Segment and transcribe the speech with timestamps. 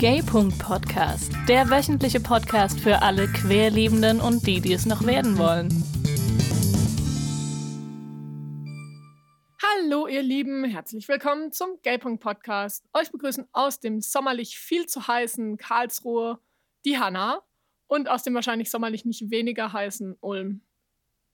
[0.00, 5.68] Gay.Podcast, der wöchentliche Podcast für alle Querliebenden und die, die es noch werden wollen.
[9.62, 12.88] Hallo ihr Lieben, herzlich willkommen zum Gay.Podcast.
[12.94, 16.40] Euch begrüßen aus dem sommerlich viel zu heißen Karlsruhe
[16.86, 17.42] die Hanna
[17.86, 20.62] und aus dem wahrscheinlich sommerlich nicht weniger heißen Ulm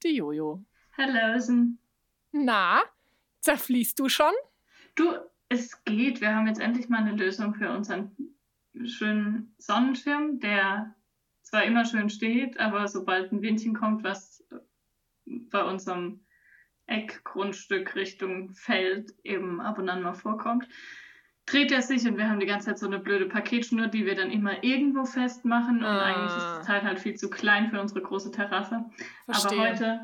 [0.02, 0.64] die Jojo.
[0.98, 1.78] Hallösen.
[2.32, 2.82] Na,
[3.42, 4.32] zerfließt du schon?
[4.96, 5.12] Du,
[5.48, 6.20] es geht.
[6.20, 8.10] Wir haben jetzt endlich mal eine Lösung für unseren
[8.85, 10.94] schönen Sonnenschirm, der
[11.43, 14.44] zwar immer schön steht, aber sobald ein Windchen kommt, was
[15.25, 16.21] bei unserem
[16.86, 20.68] Eckgrundstück Richtung Feld eben ab und an mal vorkommt,
[21.46, 24.16] dreht er sich und wir haben die ganze Zeit so eine blöde Paketschnur, die wir
[24.16, 26.04] dann immer irgendwo festmachen und ah.
[26.04, 28.85] eigentlich ist das Teil halt viel zu klein für unsere große Terrasse.
[29.24, 29.58] Verstehe.
[29.58, 30.00] Aber heute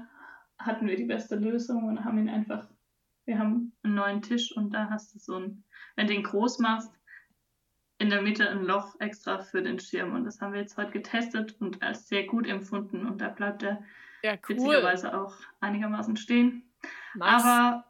[0.58, 2.68] hatten wir die beste Lösung und haben ihn einfach,
[3.24, 5.64] wir haben einen neuen Tisch und da hast du so ein,
[5.96, 6.92] wenn du ihn groß machst,
[8.02, 10.12] in der Mitte ein Loch extra für den Schirm.
[10.12, 13.06] Und das haben wir jetzt heute getestet und als sehr gut empfunden.
[13.06, 13.84] Und da bleibt er
[14.24, 14.40] ja, cool.
[14.48, 16.64] witzigerweise auch einigermaßen stehen.
[17.14, 17.44] Nice.
[17.44, 17.84] Aber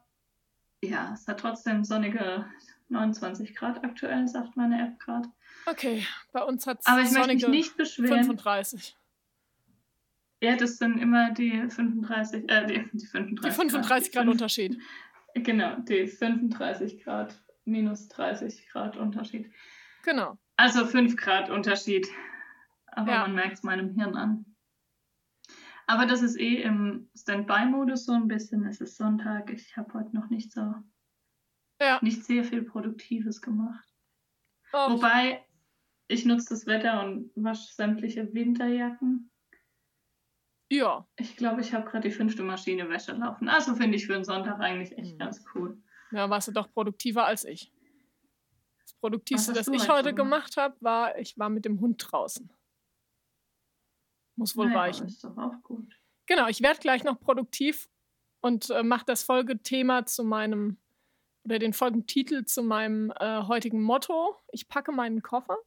[0.84, 2.44] ja, es hat trotzdem sonnige
[2.90, 5.30] 29 Grad aktuell, sagt meine App gerade.
[5.64, 8.24] Okay, bei uns hat es Aber ich möchte mich nicht beschweren.
[8.24, 8.94] 35.
[10.42, 14.78] Ja, das sind immer die 35, äh, die, die 35 Die 35 Grad, Grad Unterschied.
[15.34, 19.50] Genau, die 35 Grad, minus 30 Grad Unterschied.
[20.02, 20.38] Genau.
[20.56, 22.08] Also 5 Grad Unterschied.
[22.86, 23.20] Aber ja.
[23.20, 24.44] man merkt es meinem Hirn an.
[25.86, 28.66] Aber das ist eh im Standby-Modus so ein bisschen.
[28.66, 29.50] Es ist Sonntag.
[29.50, 30.74] Ich habe heute noch nicht so
[31.80, 31.98] ja.
[32.02, 33.88] nicht sehr viel Produktives gemacht.
[34.72, 34.92] Oh.
[34.92, 35.44] Wobei,
[36.08, 39.30] ich nutze das Wetter und wasche sämtliche Winterjacken.
[40.70, 41.06] Ja.
[41.16, 43.48] Ich glaube, ich habe gerade die fünfte Maschine Wäsche laufen.
[43.48, 45.18] Also finde ich für einen Sonntag eigentlich echt mhm.
[45.18, 45.82] ganz cool.
[46.12, 47.72] Ja, warst du doch produktiver als ich.
[49.02, 52.48] Produktivste, das ich heute gemacht habe, war, ich war mit dem Hund draußen.
[54.36, 55.08] Muss wohl naja, reichen.
[55.08, 55.92] Ist doch auch gut.
[56.26, 57.88] Genau, ich werde gleich noch produktiv
[58.42, 60.78] und äh, mache das Folgethema zu meinem
[61.44, 64.36] oder den Folgentitel zu meinem äh, heutigen Motto.
[64.52, 65.58] Ich packe meinen Koffer,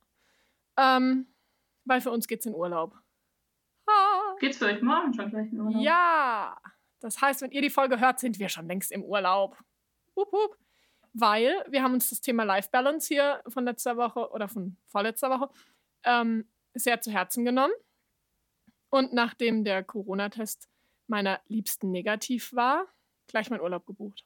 [0.78, 1.28] ähm,
[1.84, 2.98] weil für uns geht's in Urlaub.
[3.90, 4.38] Ha.
[4.40, 5.84] Geht's für euch morgen schon gleich in Urlaub?
[5.84, 6.58] Ja,
[7.02, 9.58] das heißt, wenn ihr die Folge hört, sind wir schon längst im Urlaub.
[10.16, 10.58] Hup, hup.
[11.18, 15.30] Weil wir haben uns das Thema Life Balance hier von letzter Woche oder von vorletzter
[15.30, 15.50] Woche
[16.04, 17.74] ähm, sehr zu Herzen genommen.
[18.90, 20.70] Und nachdem der Corona-Test
[21.08, 22.86] meiner Liebsten negativ war,
[23.28, 24.26] gleich meinen Urlaub gebucht.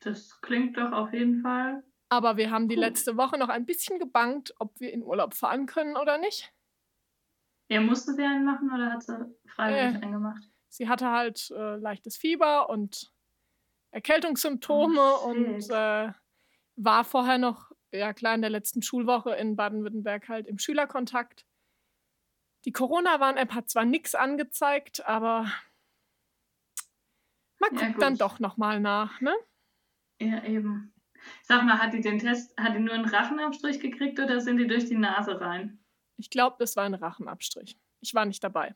[0.00, 1.82] Das klingt doch auf jeden Fall.
[2.10, 2.84] Aber wir haben die gut.
[2.84, 6.52] letzte Woche noch ein bisschen gebankt, ob wir in Urlaub fahren können oder nicht.
[7.68, 10.42] Ja, musste sie einen machen oder hat sie freiwillig äh, einen gemacht?
[10.68, 13.12] Sie hatte halt äh, leichtes Fieber und
[13.92, 16.12] Erkältungssymptome oh, und äh,
[16.76, 21.46] war vorher noch, ja klar, in der letzten Schulwoche in Baden-Württemberg halt im Schülerkontakt.
[22.64, 25.52] Die Corona-Warn-App hat zwar nichts angezeigt, aber
[27.58, 29.34] man guckt ja, dann doch nochmal nach, ne?
[30.20, 30.94] Ja, eben.
[31.42, 34.66] Sag mal, hat die den Test, hat die nur einen Rachenabstrich gekriegt oder sind die
[34.66, 35.84] durch die Nase rein?
[36.16, 37.78] Ich glaube, das war ein Rachenabstrich.
[38.00, 38.74] Ich war nicht dabei.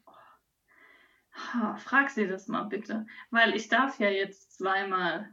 [1.55, 3.07] Oh, frag sie das mal bitte.
[3.31, 5.31] Weil ich darf ja jetzt zweimal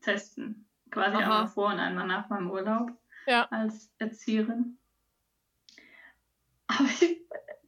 [0.00, 0.66] testen.
[0.90, 1.22] Quasi Aha.
[1.22, 2.90] einmal vor und einmal nach meinem Urlaub.
[3.26, 3.46] Ja.
[3.50, 4.78] Als Erzieherin.
[6.66, 7.20] Aber ich,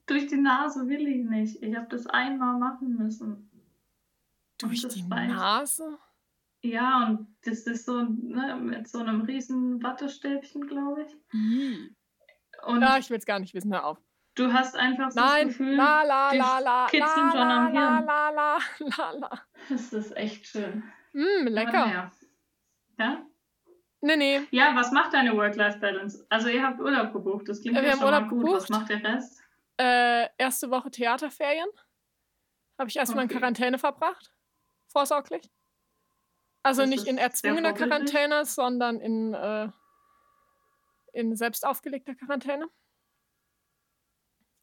[0.07, 1.63] durch die Nase will ich nicht.
[1.63, 3.51] Ich habe das einmal machen müssen.
[4.59, 5.99] Durch die Nase?
[6.63, 11.17] Ja, und das ist so ne, mit so einem riesen Wattestäbchen, glaube ich.
[11.33, 11.95] Mhm.
[12.65, 13.99] Und ja, ich will es gar nicht wissen, hör auf.
[14.37, 17.41] Du hast einfach so Nein, das Gefühl, la, la, die la, la, kitzeln la, schon
[17.41, 18.05] am Hirn.
[18.07, 19.43] La, la, la, la.
[19.71, 20.85] Das ist echt schön.
[21.15, 21.87] Mm, lecker.
[21.87, 22.13] Ja?
[22.99, 23.27] ja?
[24.03, 24.43] Nee, nee.
[24.51, 26.27] Ja, was macht deine Work-Life-Balance?
[26.29, 28.45] Also ihr habt Urlaub gebucht, das klingt ja, wir ja schon Urlaub mal gut.
[28.45, 28.61] Gebucht.
[28.61, 29.43] Was macht der Rest?
[29.79, 31.69] Äh, erste Woche Theaterferien.
[32.79, 33.33] Habe ich erstmal okay.
[33.33, 34.35] in Quarantäne verbracht.
[34.89, 35.51] Vorsorglich.
[36.63, 39.69] Also das nicht in erzwungener Quarantäne, sondern in, äh,
[41.15, 42.69] in selbst aufgelegter Quarantäne.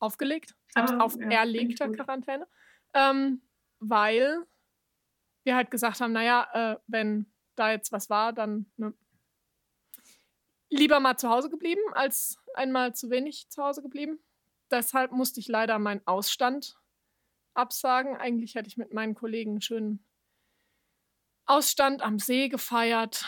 [0.04, 0.56] Aufgelegt?
[0.68, 2.48] Selbst auf ja, erlegter Quarantäne.
[2.94, 3.42] Ähm,
[3.80, 4.46] weil
[5.44, 8.94] wir halt gesagt haben, naja, äh, wenn da jetzt was war, dann ne,
[10.70, 14.20] lieber mal zu Hause geblieben, als einmal zu wenig zu Hause geblieben.
[14.72, 16.78] Deshalb musste ich leider meinen Ausstand
[17.54, 18.18] absagen.
[18.18, 20.04] Eigentlich hätte ich mit meinen Kollegen schön
[21.46, 23.26] Ausstand am See gefeiert.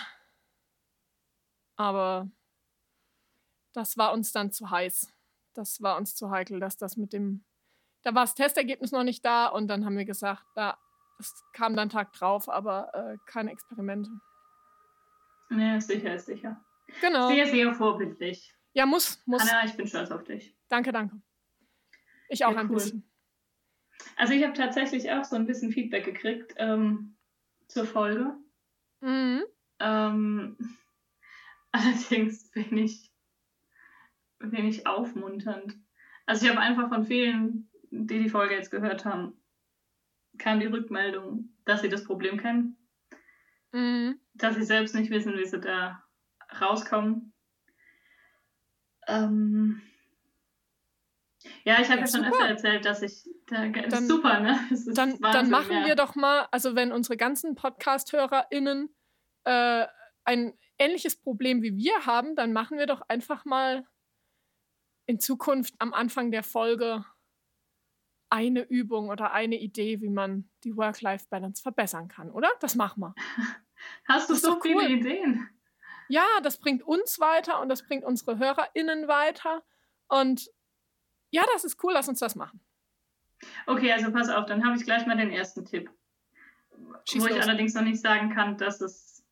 [1.78, 2.30] Aber
[3.74, 5.15] das war uns dann zu heiß.
[5.56, 7.44] Das war uns zu heikel, dass das mit dem.
[8.04, 10.78] Da war das Testergebnis noch nicht da und dann haben wir gesagt, ja,
[11.20, 14.12] es kam dann Tag drauf, aber äh, keine Experimente.
[15.50, 16.64] Nee, sicher ist sicher.
[17.02, 17.30] Genau.
[17.30, 18.54] Sehr, sehr vorbildlich.
[18.74, 19.42] Ja, muss, muss.
[19.42, 20.56] Anna, ich bin stolz auf dich.
[20.68, 21.22] Danke, danke.
[22.30, 22.76] Ich auch Ja, ein cool.
[22.76, 23.10] bisschen.
[24.18, 27.18] Also ich habe tatsächlich auch so ein bisschen Feedback gekriegt ähm,
[27.68, 28.38] zur Folge.
[29.02, 29.44] Mhm.
[29.80, 30.58] Ähm,
[31.72, 33.12] allerdings wenig,
[34.52, 35.76] wenig aufmunternd.
[36.26, 39.34] Also ich habe einfach von vielen, die die Folge jetzt gehört haben,
[40.38, 42.78] kam die Rückmeldung, dass sie das Problem kennen,
[43.72, 44.20] Mhm.
[44.34, 46.04] dass sie selbst nicht wissen, wie sie da
[46.62, 47.34] rauskommen.
[49.08, 49.82] Ähm,
[51.64, 52.30] ja, ich habe Ja, ja, schon super.
[52.32, 54.60] öfter erzählt, dass ich da das Dann- ist super, ne?
[54.70, 55.86] Das Dann, dann machen ja.
[55.86, 58.90] wir doch mal, also wenn unsere ganzen Podcast-HörerInnen
[59.44, 59.86] äh,
[60.24, 63.86] ein ähnliches Problem wie wir haben, dann machen wir doch einfach mal
[65.06, 67.06] in Zukunft am Anfang der Folge
[68.30, 72.50] eine Übung oder eine Idee, wie man die Work-Life-Balance verbessern kann, oder?
[72.60, 73.16] Das machen wir.
[74.08, 74.92] Hast du so viele cool.
[74.92, 75.50] Ideen?
[76.08, 79.64] Ja, das bringt uns weiter und das bringt unsere HörerInnen weiter.
[80.08, 80.52] Und
[81.32, 82.60] ja, das ist cool, lass uns das machen.
[83.68, 85.90] Okay, also pass auf, dann habe ich gleich mal den ersten Tipp.
[87.06, 87.44] Schieß wo ich los.
[87.44, 89.24] allerdings noch nicht sagen kann, dass es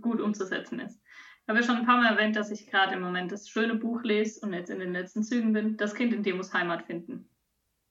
[0.00, 1.00] gut umzusetzen ist.
[1.48, 3.74] Ich habe ja schon ein paar Mal erwähnt, dass ich gerade im Moment das schöne
[3.74, 5.78] Buch lese und jetzt in den letzten Zügen bin.
[5.78, 7.26] Das Kind in dem muss Heimat finden.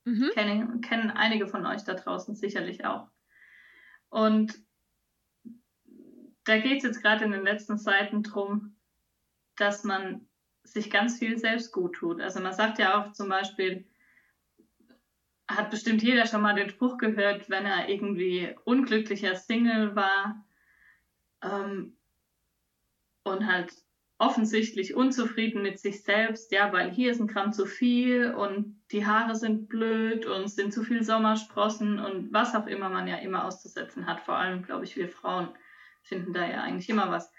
[0.05, 0.29] Mhm.
[0.35, 3.09] Kennen, kennen einige von euch da draußen sicherlich auch.
[4.09, 4.63] Und
[6.43, 8.75] da geht es jetzt gerade in den letzten Seiten drum,
[9.55, 10.27] dass man
[10.61, 12.21] sich ganz viel selbst gut tut.
[12.21, 13.87] Also man sagt ja auch zum Beispiel,
[15.47, 20.45] hat bestimmt jeder schon mal den Spruch gehört, wenn er irgendwie unglücklicher Single war
[21.41, 21.96] ähm,
[23.31, 23.73] und halt
[24.19, 29.05] offensichtlich unzufrieden mit sich selbst, ja, weil hier ist ein Gramm zu viel und die
[29.05, 33.17] Haare sind blöd und es sind zu viel Sommersprossen und was auch immer man ja
[33.17, 34.21] immer auszusetzen hat.
[34.21, 35.49] Vor allem, glaube ich, wir Frauen
[36.01, 37.31] finden da ja eigentlich immer was.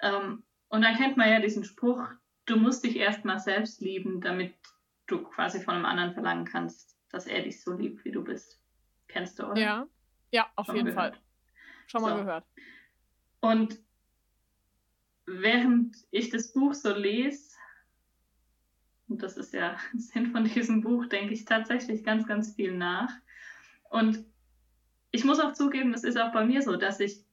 [0.00, 2.02] Ähm, und dann kennt man ja diesen Spruch,
[2.46, 4.54] du musst dich erstmal selbst lieben, damit
[5.06, 8.60] du quasi von einem anderen verlangen kannst, dass er dich so liebt, wie du bist.
[9.06, 9.60] Kennst du, oder?
[9.60, 9.86] Ja,
[10.32, 11.10] ja, auf Schon jeden mal Fall.
[11.10, 11.24] gehört.
[11.86, 12.24] Schon mal So.
[12.24, 12.44] gehört.
[13.40, 13.87] Und
[15.28, 17.56] während ich das Buch so lese,
[19.08, 23.10] und das ist ja Sinn von diesem Buch, denke ich tatsächlich ganz, ganz viel nach.
[23.90, 24.24] Und
[25.10, 27.24] ich muss auch zugeben, es ist auch bei mir so, dass ich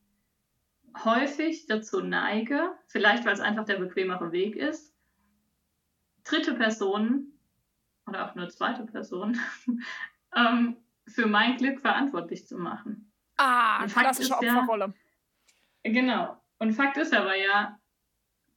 [1.03, 4.93] häufig dazu neige, vielleicht weil es einfach der bequemere Weg ist,
[6.23, 7.37] dritte Personen
[8.07, 9.37] oder auch nur zweite Personen
[10.35, 10.77] ähm,
[11.07, 13.11] für mein Glück verantwortlich zu machen.
[13.37, 14.93] Ah, klassische ist ja- Opferrolle.
[15.83, 16.41] Genau.
[16.57, 17.77] Und Fakt ist aber ja,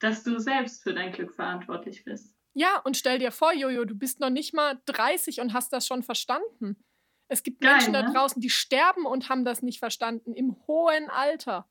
[0.00, 2.34] dass du selbst für dein Glück verantwortlich bist.
[2.54, 5.86] Ja, und stell dir vor, Jojo, du bist noch nicht mal 30 und hast das
[5.86, 6.82] schon verstanden.
[7.28, 8.12] Es gibt Geil, Menschen da ne?
[8.12, 11.70] draußen, die sterben und haben das nicht verstanden im hohen Alter.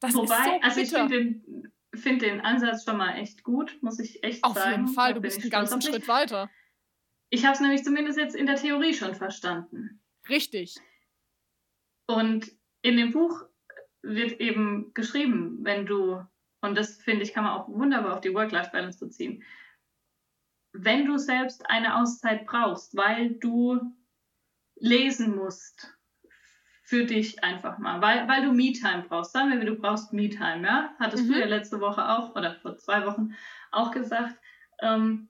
[0.00, 3.78] Das Wobei, ist so also ich finde den, find den Ansatz schon mal echt gut,
[3.82, 4.70] muss ich echt Auf sagen.
[4.70, 5.86] jeden Fall, Da du bist einen ganzen auf mich.
[5.88, 6.50] Schritt weiter.
[7.30, 10.02] Ich habe es nämlich zumindest jetzt in der Theorie schon verstanden.
[10.28, 10.76] Richtig.
[12.06, 13.42] Und in dem Buch
[14.02, 16.22] wird eben geschrieben, wenn du,
[16.62, 19.42] und das finde ich, kann man auch wunderbar auf die Work-Life-Balance beziehen,
[20.72, 23.78] wenn du selbst eine Auszeit brauchst, weil du
[24.76, 25.94] lesen musst,
[26.84, 29.32] für dich einfach mal, weil, weil du Me-Time brauchst.
[29.32, 30.94] Sagen wir, du brauchst Me-Time, ja?
[30.98, 31.32] Hattest Mhm.
[31.32, 33.34] du ja letzte Woche auch, oder vor zwei Wochen
[33.70, 34.36] auch gesagt,
[34.80, 35.28] ähm,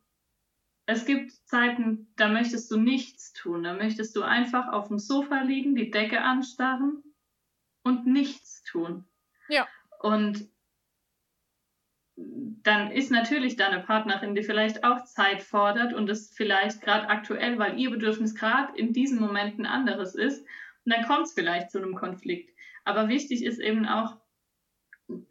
[0.86, 3.62] es gibt Zeiten, da möchtest du nichts tun.
[3.62, 7.04] Da möchtest du einfach auf dem Sofa liegen, die Decke anstarren
[7.84, 9.04] und nichts tun.
[9.48, 9.68] Ja.
[10.00, 10.48] Und
[12.16, 17.58] dann ist natürlich deine Partnerin, die vielleicht auch Zeit fordert und es vielleicht gerade aktuell,
[17.58, 20.46] weil ihr Bedürfnis gerade in diesen Momenten anderes ist,
[20.84, 22.50] und dann kommt es vielleicht zu einem Konflikt.
[22.84, 24.16] Aber wichtig ist eben auch,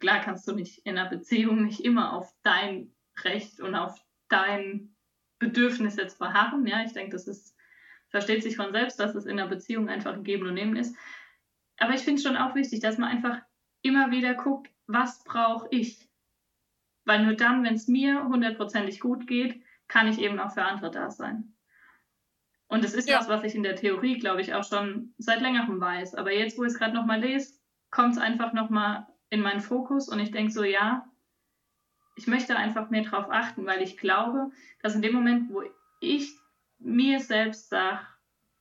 [0.00, 4.94] klar kannst du nicht in einer Beziehung nicht immer auf dein Recht und auf dein
[5.38, 6.66] Bedürfnis jetzt beharren.
[6.66, 7.54] Ja, ich denke, das ist,
[8.08, 10.96] versteht sich von selbst, dass es in einer Beziehung einfach ein Geben und Nehmen ist.
[11.78, 13.42] Aber ich finde es schon auch wichtig, dass man einfach
[13.82, 16.08] immer wieder guckt, was brauche ich?
[17.04, 20.90] Weil nur dann, wenn es mir hundertprozentig gut geht, kann ich eben auch für andere
[20.90, 21.52] da sein.
[22.68, 23.18] Und es ist Ja.
[23.18, 26.14] was, was ich in der Theorie, glaube ich, auch schon seit längerem weiß.
[26.14, 27.54] Aber jetzt, wo ich es gerade nochmal lese,
[27.90, 31.06] kommt es einfach nochmal in meinen Fokus und ich denke so, ja,
[32.16, 34.50] ich möchte einfach mehr drauf achten, weil ich glaube,
[34.82, 35.62] dass in dem Moment, wo
[36.00, 36.32] ich
[36.78, 38.00] mir selbst sage,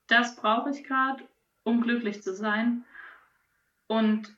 [0.08, 1.24] das brauche ich gerade,
[1.64, 2.84] um glücklich zu sein
[3.88, 4.36] und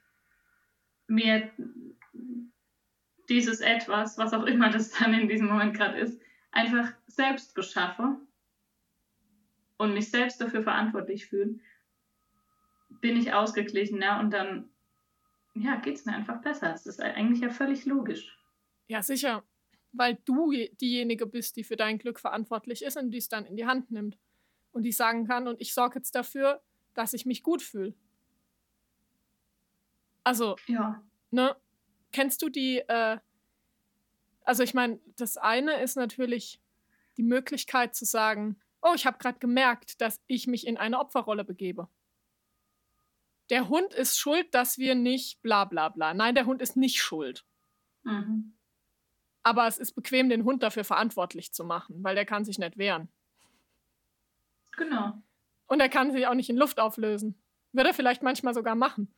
[1.08, 1.52] mir
[3.30, 8.18] dieses etwas, was auch immer das dann in diesem Moment gerade ist, einfach selbst beschaffe
[9.78, 11.60] und mich selbst dafür verantwortlich fühle,
[13.02, 14.70] bin ich ausgeglichener und dann
[15.56, 16.74] ja, geht es mir einfach besser.
[16.74, 18.38] Es ist eigentlich ja völlig logisch.
[18.88, 19.44] Ja, sicher.
[19.92, 20.52] Weil du
[20.82, 23.92] diejenige bist, die für dein Glück verantwortlich ist und die es dann in die Hand
[23.92, 24.18] nimmt.
[24.72, 26.64] Und die sagen kann, und ich sorge jetzt dafür,
[26.96, 27.94] dass ich mich gut fühle.
[30.24, 31.04] Also, ja.
[31.30, 31.56] ne?
[32.14, 33.18] Kennst du die, äh,
[34.44, 36.62] also ich meine, das eine ist natürlich
[37.18, 41.44] die Möglichkeit zu sagen, oh, ich habe gerade gemerkt, dass ich mich in eine Opferrolle
[41.44, 41.88] begebe.
[43.50, 46.14] Der Hund ist schuld, dass wir nicht bla bla bla.
[46.14, 47.46] Nein, der Hund ist nicht schuld.
[48.04, 48.54] Mhm.
[49.44, 52.78] Aber es ist bequem, den Hund dafür verantwortlich zu machen, weil der kann sich nicht
[52.78, 53.10] wehren.
[54.78, 55.22] Genau.
[55.68, 57.36] Und er kann sich auch nicht in Luft auflösen.
[57.74, 59.14] Würde er vielleicht manchmal sogar machen.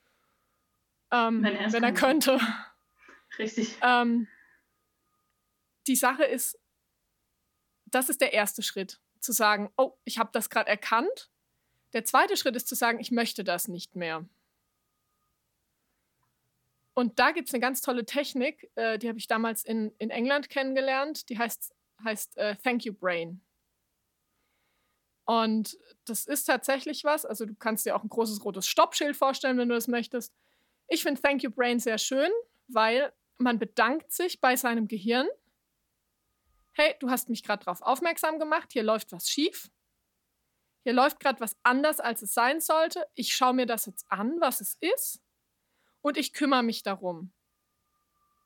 [1.12, 2.40] Ähm, wenn, wenn er könnte.
[3.40, 3.78] Richtig.
[3.82, 4.28] Ähm,
[5.88, 6.60] die Sache ist,
[7.86, 11.30] das ist der erste Schritt, zu sagen, oh, ich habe das gerade erkannt.
[11.94, 14.26] Der zweite Schritt ist zu sagen, ich möchte das nicht mehr.
[16.94, 20.10] Und da gibt es eine ganz tolle Technik, äh, die habe ich damals in, in
[20.10, 23.42] England kennengelernt, die heißt, heißt äh, Thank You Brain.
[25.26, 29.58] Und das ist tatsächlich was, also du kannst dir auch ein großes rotes Stoppschild vorstellen,
[29.58, 30.34] wenn du das möchtest.
[30.88, 32.30] Ich finde Thank You Brain sehr schön,
[32.68, 35.28] weil man bedankt sich bei seinem Gehirn
[36.76, 39.72] hey, du hast mich gerade darauf aufmerksam gemacht, hier läuft was schief.
[40.84, 43.08] Hier läuft gerade was anders, als es sein sollte.
[43.16, 45.22] Ich schaue mir das jetzt an, was es ist,
[46.02, 47.34] und ich kümmere mich darum.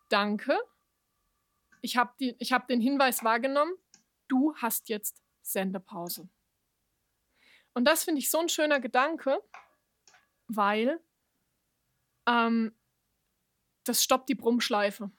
[0.08, 0.58] Danke.
[1.81, 3.74] Ich habe hab den Hinweis wahrgenommen,
[4.27, 6.29] du hast jetzt Sendepause.
[7.74, 9.41] Und das finde ich so ein schöner Gedanke,
[10.48, 11.01] weil
[12.27, 12.78] ähm,
[13.83, 15.12] das stoppt die Brummschleife.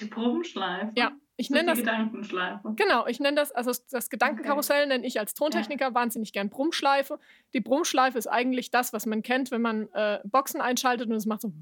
[0.00, 0.92] Die Probenschleife.
[0.96, 1.78] Ja, ich nenne das.
[1.78, 2.74] Gedankenschleife.
[2.74, 4.88] Genau, ich nenne das, also das Gedankenkarussell okay.
[4.88, 5.94] nenne ich als Tontechniker ja.
[5.94, 7.18] wahnsinnig gern Brummschleife.
[7.54, 11.26] Die Brummschleife ist eigentlich das, was man kennt, wenn man äh, Boxen einschaltet und es
[11.26, 11.52] macht so.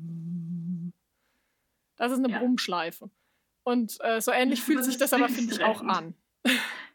[1.96, 2.38] Das ist eine ja.
[2.38, 3.10] Brummschleife.
[3.64, 6.14] Und äh, so ähnlich fühlt sich das aber, finde ich, auch an.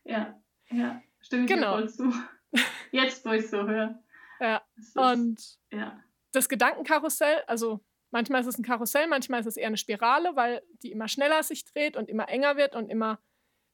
[0.03, 0.39] Ja,
[0.71, 1.73] ja, stimme ich genau.
[1.73, 2.13] voll zu.
[2.91, 3.99] Jetzt, wo ich so höre.
[4.39, 6.03] Ja, ist, und ja.
[6.31, 10.61] Das Gedankenkarussell, also Manchmal ist es ein Karussell, manchmal ist es eher eine Spirale, weil
[10.83, 13.23] die immer schneller sich dreht und immer enger wird und immer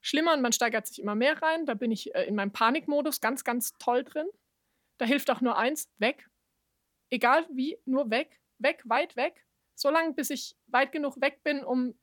[0.00, 1.66] schlimmer und man steigert sich immer mehr rein.
[1.66, 4.28] Da bin ich äh, in meinem Panikmodus ganz, ganz toll drin.
[4.98, 6.30] Da hilft auch nur eins, weg.
[7.10, 9.44] Egal wie, nur weg, weg, weit weg.
[9.74, 11.98] So lange, bis ich weit genug weg bin, um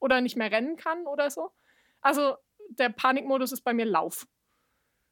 [0.00, 1.50] oder nicht mehr rennen kann oder so.
[2.00, 2.36] Also
[2.68, 4.28] der Panikmodus ist bei mir Lauf.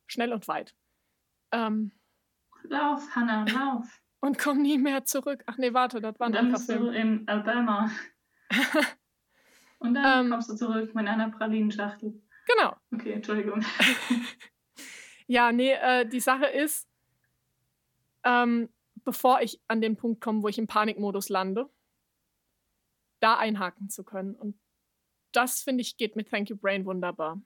[0.07, 0.76] Schnell und weit.
[1.52, 1.98] Ähm,
[2.68, 5.42] lauf, Hannah, lauf und komm nie mehr zurück.
[5.46, 7.90] Ach nee, warte, das war ein Dann bist du in Alabama.
[9.78, 12.20] und dann ähm, kommst du zurück mit einer Pralinenschachtel.
[12.46, 12.76] Genau.
[12.92, 13.64] Okay, Entschuldigung.
[15.26, 16.88] ja, nee, äh, die Sache ist,
[18.25, 18.68] ähm,
[19.04, 21.70] bevor ich an den Punkt komme, wo ich im Panikmodus lande,
[23.20, 24.34] da einhaken zu können.
[24.34, 24.58] Und
[25.32, 27.40] das, finde ich, geht mit Thank You Brain wunderbar.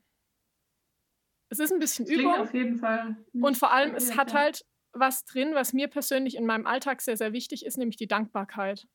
[1.48, 2.34] Es ist ein bisschen Übung.
[2.34, 3.16] auf jeden Fall.
[3.34, 7.16] Und vor allem, es hat halt was drin, was mir persönlich in meinem Alltag sehr,
[7.16, 8.86] sehr wichtig ist, nämlich die Dankbarkeit.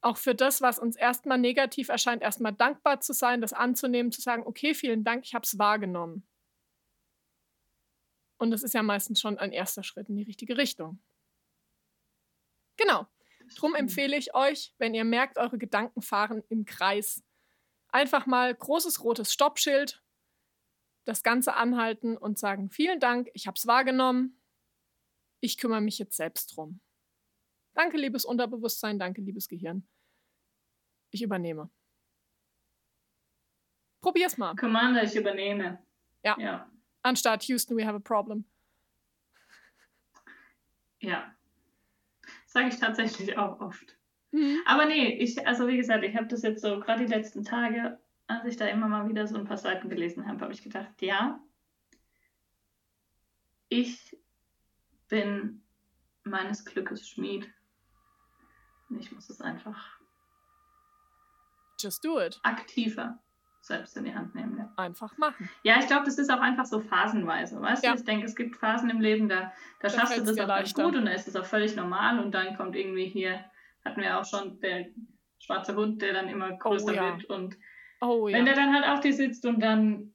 [0.00, 4.20] Auch für das, was uns erstmal negativ erscheint, erstmal dankbar zu sein, das anzunehmen, zu
[4.20, 6.26] sagen, okay, vielen Dank, ich habe es wahrgenommen.
[8.36, 11.00] Und das ist ja meistens schon ein erster Schritt in die richtige Richtung.
[12.76, 13.06] Genau.
[13.56, 17.22] Drum empfehle ich euch, wenn ihr merkt, eure Gedanken fahren im Kreis,
[17.88, 20.03] einfach mal großes rotes Stoppschild
[21.04, 24.40] das Ganze anhalten und sagen, vielen Dank, ich habe es wahrgenommen,
[25.40, 26.80] ich kümmere mich jetzt selbst drum.
[27.74, 29.86] Danke, liebes Unterbewusstsein, danke, liebes Gehirn.
[31.10, 31.70] Ich übernehme.
[34.00, 34.54] Probier's mal.
[34.54, 35.82] Commander, ich übernehme.
[36.22, 36.36] Ja.
[36.38, 36.70] ja.
[37.02, 38.44] Anstatt Houston, we have a problem.
[41.00, 41.34] Ja.
[42.46, 43.98] Sage ich tatsächlich auch oft.
[44.30, 44.58] Mhm.
[44.64, 48.00] Aber nee, ich, also wie gesagt, ich habe das jetzt so gerade die letzten Tage
[48.26, 51.00] als ich da immer mal wieder so ein paar Seiten gelesen habe, habe ich gedacht,
[51.00, 51.40] ja,
[53.68, 54.16] ich
[55.08, 55.62] bin
[56.24, 57.52] meines Glückes Schmied.
[58.88, 59.98] Und ich muss es einfach
[61.78, 62.38] Just do it.
[62.42, 63.18] aktiver
[63.60, 64.58] selbst in die Hand nehmen.
[64.58, 64.72] Ja.
[64.76, 65.48] Einfach machen.
[65.62, 67.60] Ja, ich glaube, das ist auch einfach so phasenweise.
[67.60, 67.92] Weißt ja.
[67.92, 70.74] du, ich denke, es gibt Phasen im Leben, da, da schaffst du das auch ganz
[70.74, 73.42] gut und da ist es auch völlig normal und dann kommt irgendwie hier,
[73.84, 74.86] hatten wir auch schon, der
[75.38, 77.16] schwarze Hund, der dann immer größer oh, ja.
[77.16, 77.56] wird und
[78.06, 78.36] Oh, ja.
[78.36, 80.14] Wenn der dann halt auf dir sitzt und dann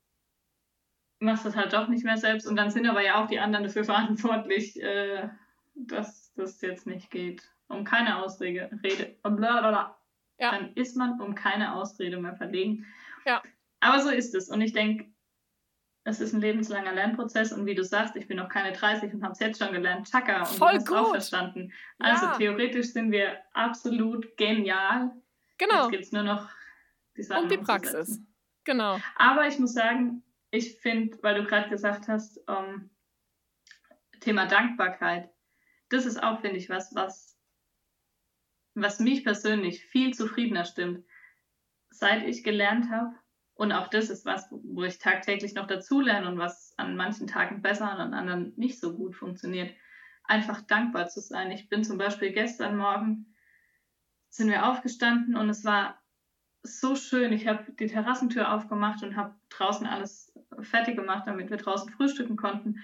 [1.19, 3.39] machst du es halt doch nicht mehr selbst und dann sind aber ja auch die
[3.39, 5.29] anderen dafür verantwortlich, äh,
[5.75, 7.43] dass das jetzt nicht geht.
[7.67, 9.95] Um keine Ausrede, Rede, blablabla.
[10.39, 10.51] Ja.
[10.51, 12.85] Dann ist man um keine Ausrede mehr verlegen.
[13.25, 13.43] Ja.
[13.81, 14.49] Aber so ist es.
[14.49, 15.05] Und ich denke,
[16.05, 19.21] es ist ein lebenslanger Lernprozess und wie du sagst, ich bin noch keine 30 und
[19.23, 20.09] habe es jetzt schon gelernt.
[20.09, 20.97] Chaka und Voll du hast gut.
[20.97, 21.71] auch verstanden.
[21.99, 22.37] Also Ja.
[22.37, 25.11] theoretisch sind wir absolut genial.
[25.57, 25.81] Genau.
[25.83, 26.49] Jetzt gibt es nur noch
[27.19, 27.57] die Sachen Und die.
[27.57, 28.19] Praxis.
[28.63, 28.99] Genau.
[29.15, 32.89] Aber ich muss sagen, ich finde, weil du gerade gesagt hast, ähm,
[34.19, 35.29] Thema Dankbarkeit,
[35.89, 37.37] das ist auch, finde ich, was, was,
[38.75, 41.05] was mich persönlich viel zufriedener stimmt.
[41.89, 43.15] Seit ich gelernt habe,
[43.55, 47.61] und auch das ist was, wo ich tagtäglich noch dazulerne und was an manchen Tagen
[47.61, 49.75] besser und an anderen nicht so gut funktioniert,
[50.23, 51.51] einfach dankbar zu sein.
[51.51, 53.35] Ich bin zum Beispiel gestern Morgen,
[54.29, 55.98] sind wir aufgestanden und es war
[56.63, 57.31] so schön.
[57.31, 62.35] Ich habe die Terrassentür aufgemacht und habe draußen alles fertig gemacht, damit wir draußen frühstücken
[62.35, 62.81] konnten.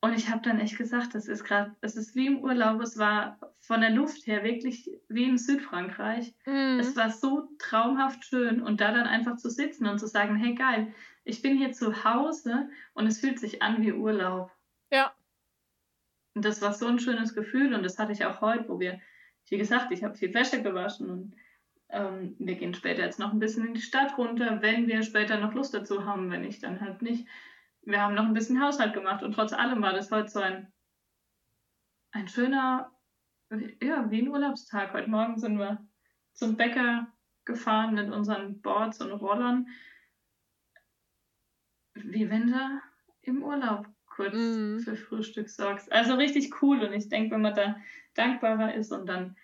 [0.00, 2.80] Und ich habe dann echt gesagt, das ist gerade, es ist wie im Urlaub.
[2.80, 6.34] Es war von der Luft her wirklich wie in Südfrankreich.
[6.44, 6.78] Mhm.
[6.78, 10.54] Es war so traumhaft schön und da dann einfach zu sitzen und zu sagen, hey
[10.54, 14.52] geil, ich bin hier zu Hause und es fühlt sich an wie Urlaub.
[14.92, 15.12] Ja.
[16.34, 19.00] Und das war so ein schönes Gefühl und das hatte ich auch heute, wo wir,
[19.48, 21.34] wie gesagt, ich habe viel Wäsche gewaschen und
[21.88, 25.38] ähm, wir gehen später jetzt noch ein bisschen in die Stadt runter, wenn wir später
[25.38, 27.26] noch Lust dazu haben, wenn ich dann halt nicht.
[27.82, 30.72] Wir haben noch ein bisschen Haushalt gemacht und trotz allem war das heute so ein,
[32.12, 32.92] ein schöner,
[33.80, 34.92] ja, wie ein Urlaubstag.
[34.92, 35.86] Heute Morgen sind wir
[36.32, 37.06] zum Bäcker
[37.44, 39.68] gefahren mit unseren Boards und Rollern.
[41.94, 42.80] Wie wenn du
[43.22, 44.80] im Urlaub kurz Mhm.
[44.80, 45.92] für Frühstück sorgst.
[45.92, 47.76] Also richtig cool und ich denke, wenn man da
[48.14, 49.36] dankbarer ist und dann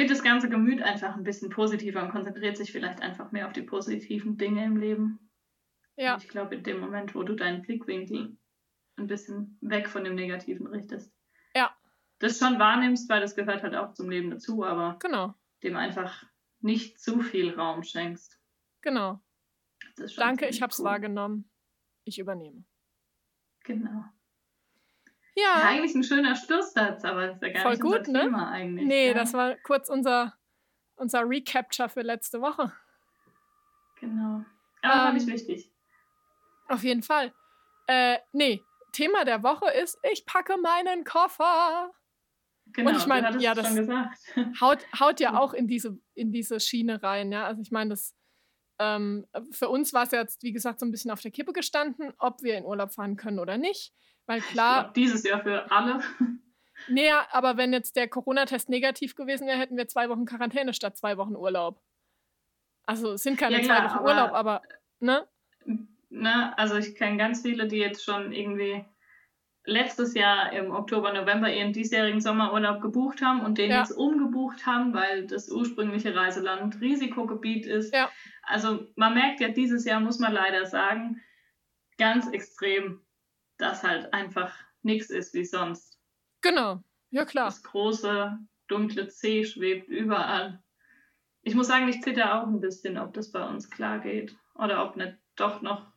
[0.00, 3.52] wird das ganze Gemüt einfach ein bisschen positiver und konzentriert sich vielleicht einfach mehr auf
[3.52, 5.30] die positiven Dinge im Leben.
[5.96, 6.14] Ja.
[6.14, 8.36] Und ich glaube, in dem Moment, wo du deinen Blickwinkel
[8.96, 11.12] ein bisschen weg von dem Negativen richtest.
[11.54, 11.76] Ja.
[12.18, 15.34] Das schon wahrnimmst, weil das gehört halt auch zum Leben dazu, aber Genau.
[15.62, 16.24] dem einfach
[16.60, 18.40] nicht zu viel Raum schenkst.
[18.80, 19.20] Genau.
[20.16, 20.86] Danke, ich habe es cool.
[20.86, 21.50] wahrgenommen.
[22.04, 22.64] Ich übernehme.
[23.64, 24.04] Genau.
[25.42, 25.68] Ja, Ja.
[25.68, 28.20] eigentlich ein schöner Schlusssatz, aber das ist ja gar Voll nicht gut, unser ne?
[28.20, 28.86] Thema eigentlich.
[28.86, 29.14] Nee, ja.
[29.14, 30.34] das war kurz unser,
[30.96, 32.72] unser Recapture für letzte Woche.
[34.00, 34.44] Genau.
[34.82, 35.70] Aber fand ich Ähm, wichtig.
[36.68, 37.32] Auf jeden Fall.
[37.86, 41.90] Äh, nee, Thema der Woche ist, ich packe meinen Koffer.
[42.72, 43.74] Genau, ich mein, du hattest ja, das-.
[44.60, 45.38] Haut, haut ja Ja.
[45.40, 47.46] auch in diese, in diese Schiene rein, ja.
[47.46, 48.14] Also ich meine, das
[48.78, 52.14] ähm, für uns war es jetzt, wie gesagt, so ein bisschen auf der Kippe gestanden,
[52.18, 53.92] ob wir in Urlaub fahren können oder nicht.
[54.30, 55.98] Weil Ich klar, glaub, dieses Jahr für alle.
[56.88, 60.96] näher, aber wenn jetzt der Corona-Test negativ gewesen wäre, hätten wir zwei Wochen Quarantäne statt
[60.96, 61.82] zwei Wochen Urlaub.
[62.84, 64.62] Also es sind keine Ja, zwei Wochen aber- Urlaub, aber
[65.00, 65.26] ne?
[66.10, 66.56] Ne?
[66.56, 68.84] Also ich kenne ganz viele, die jetzt schon irgendwie
[69.64, 73.80] letztes Jahr im Oktober, November ihren diesjährigen Sommerurlaub gebucht haben und den Ja.
[73.80, 77.92] jetzt umgebucht haben, weil das ursprüngliche Reiseland Risikogebiet ist.
[78.44, 81.20] Also man merkt ja, dieses Jahr muss man leider sagen,
[81.98, 83.02] ganz extrem,
[83.60, 85.98] dass halt einfach nichts ist wie sonst.
[86.40, 86.82] Genau.
[87.10, 87.46] Ja, klar.
[87.46, 90.62] Das große, dunkle C schwebt überall.
[91.42, 94.36] Ich muss sagen, ich zitter auch ein bisschen, ob das bei uns klar geht.
[94.54, 95.90] Oder ob nicht doch noch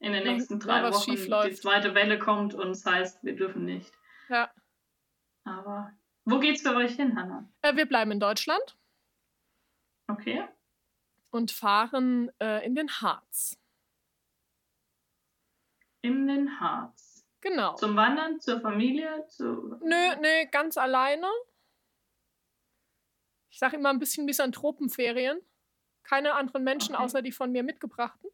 [0.00, 3.92] in den nächsten drei Wochen die zweite Welle kommt und es heißt, wir dürfen nicht.
[4.28, 4.50] Ja.
[5.44, 5.92] Aber
[6.24, 7.48] wo geht's für euch hin, Hannah?
[7.62, 8.76] Äh, wir bleiben in Deutschland
[10.08, 10.44] Okay.
[11.30, 13.59] und fahren äh, in den Harz.
[16.02, 17.26] In den Harz.
[17.40, 17.74] Genau.
[17.76, 19.76] Zum Wandern, zur Familie, zu.
[19.82, 21.26] Nö, nö, ganz alleine.
[23.50, 25.40] Ich sage immer ein bisschen Misanthropenferien.
[26.02, 27.04] Keine anderen Menschen Okay.
[27.04, 28.30] außer die von mir mitgebrachten.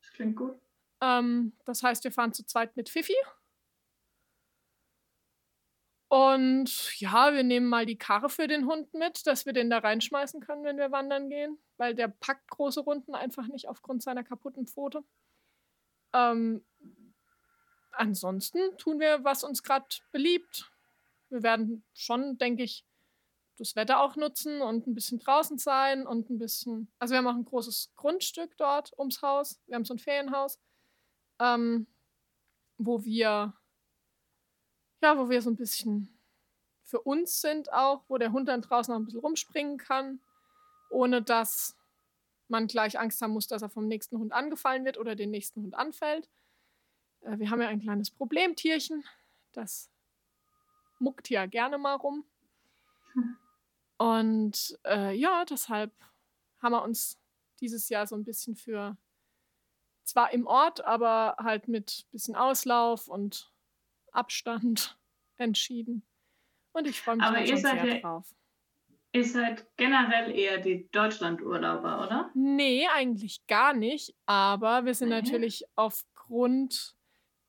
[0.00, 0.58] Das klingt gut.
[1.02, 3.16] Ähm, das heißt, wir fahren zu zweit mit Fifi.
[6.08, 9.78] Und ja, wir nehmen mal die Karre für den Hund mit, dass wir den da
[9.78, 14.22] reinschmeißen können, wenn wir wandern gehen, weil der packt große Runden einfach nicht aufgrund seiner
[14.22, 15.02] kaputten Pfote.
[16.16, 16.64] Ähm,
[17.92, 20.70] ansonsten tun wir, was uns gerade beliebt.
[21.28, 22.84] Wir werden schon, denke ich,
[23.58, 26.90] das Wetter auch nutzen und ein bisschen draußen sein und ein bisschen.
[26.98, 29.60] Also wir haben auch ein großes Grundstück dort ums Haus.
[29.66, 30.58] Wir haben so ein Ferienhaus,
[31.38, 31.86] ähm,
[32.78, 33.54] wo wir
[35.02, 36.18] ja, wo wir so ein bisschen
[36.82, 40.20] für uns sind auch, wo der Hund dann draußen noch ein bisschen rumspringen kann,
[40.90, 41.75] ohne dass
[42.48, 45.62] man gleich Angst haben muss, dass er vom nächsten Hund angefallen wird oder den nächsten
[45.62, 46.28] Hund anfällt.
[47.22, 49.04] Äh, wir haben ja ein kleines Problemtierchen,
[49.52, 49.90] das
[50.98, 52.24] muckt ja gerne mal rum.
[53.12, 53.36] Hm.
[53.98, 55.92] Und äh, ja, deshalb
[56.60, 57.18] haben wir uns
[57.60, 58.96] dieses Jahr so ein bisschen für,
[60.04, 63.50] zwar im Ort, aber halt mit bisschen Auslauf und
[64.12, 64.98] Abstand
[65.36, 66.02] entschieden.
[66.72, 68.34] Und ich freue mich Aber schon sehr ja- drauf.
[69.16, 72.30] Ihr seid generell eher die Deutschlandurlauber, oder?
[72.34, 74.14] Nee, eigentlich gar nicht.
[74.26, 75.14] Aber wir sind Nee.
[75.22, 76.94] natürlich aufgrund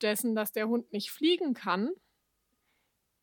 [0.02, 1.92] dessen, dass der Hund nicht fliegen kann,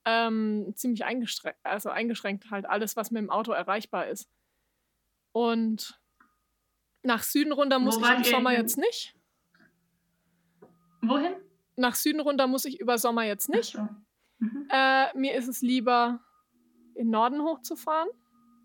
[0.04, 4.28] ähm, ziemlich eingeschränkt, also eingeschränkt halt alles, was mit dem Auto erreichbar ist.
[5.32, 5.98] Und
[7.02, 8.60] nach Süden runter muss Wo ich im Sommer hin?
[8.60, 9.16] jetzt nicht.
[11.00, 11.32] Wohin?
[11.76, 13.72] Nach Süden runter muss ich über Sommer jetzt nicht.
[13.72, 13.88] So.
[14.38, 14.68] Mhm.
[14.70, 16.20] Äh, mir ist es lieber,
[16.94, 18.08] in Norden hochzufahren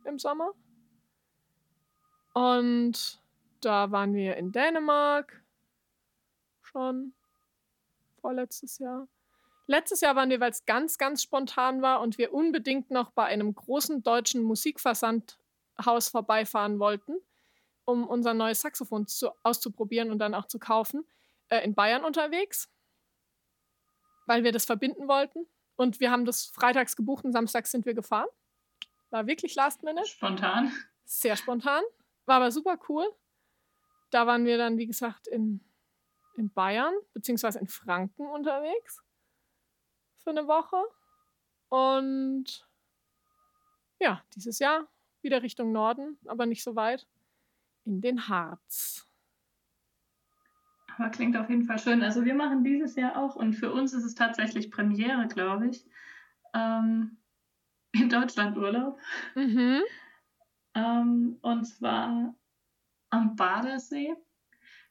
[0.10, 0.52] im Sommer.
[2.34, 3.22] Und
[3.62, 5.44] da waren wir in Dänemark
[6.62, 7.14] schon
[8.22, 9.08] vorletztes Jahr.
[9.68, 13.26] Letztes Jahr waren wir, weil es ganz, ganz spontan war und wir unbedingt noch bei
[13.26, 17.18] einem großen deutschen Musikversandhaus vorbeifahren wollten,
[17.86, 21.06] um unser neues Saxophon zu, auszuprobieren und dann auch zu kaufen,
[21.50, 22.70] äh, in Bayern unterwegs,
[24.26, 25.46] weil wir das verbinden wollten.
[25.76, 28.28] Und wir haben das freitags gebucht und samstags sind wir gefahren.
[29.10, 30.06] War wirklich last minute.
[30.08, 30.72] Spontan.
[31.06, 31.84] Sehr spontan.
[32.26, 33.06] War aber super cool.
[34.12, 35.62] Da waren wir dann, wie gesagt, in,
[36.36, 39.04] in Bayern, beziehungsweise in Franken unterwegs.
[40.24, 40.78] Für eine Woche.
[41.70, 42.68] Und
[44.00, 44.88] ja, dieses Jahr
[45.22, 47.08] wieder Richtung Norden, aber nicht so weit.
[47.86, 49.08] In den Harz.
[50.98, 52.04] Aber klingt auf jeden Fall schön.
[52.04, 55.86] Also wir machen dieses Jahr auch und für uns ist es tatsächlich Premiere, glaube ich.
[56.54, 57.19] Ähm,
[57.94, 59.00] in Deutschland Urlaub.
[59.36, 59.82] Mhm.
[60.76, 62.36] Ähm, und zwar
[63.10, 64.14] am Badersee,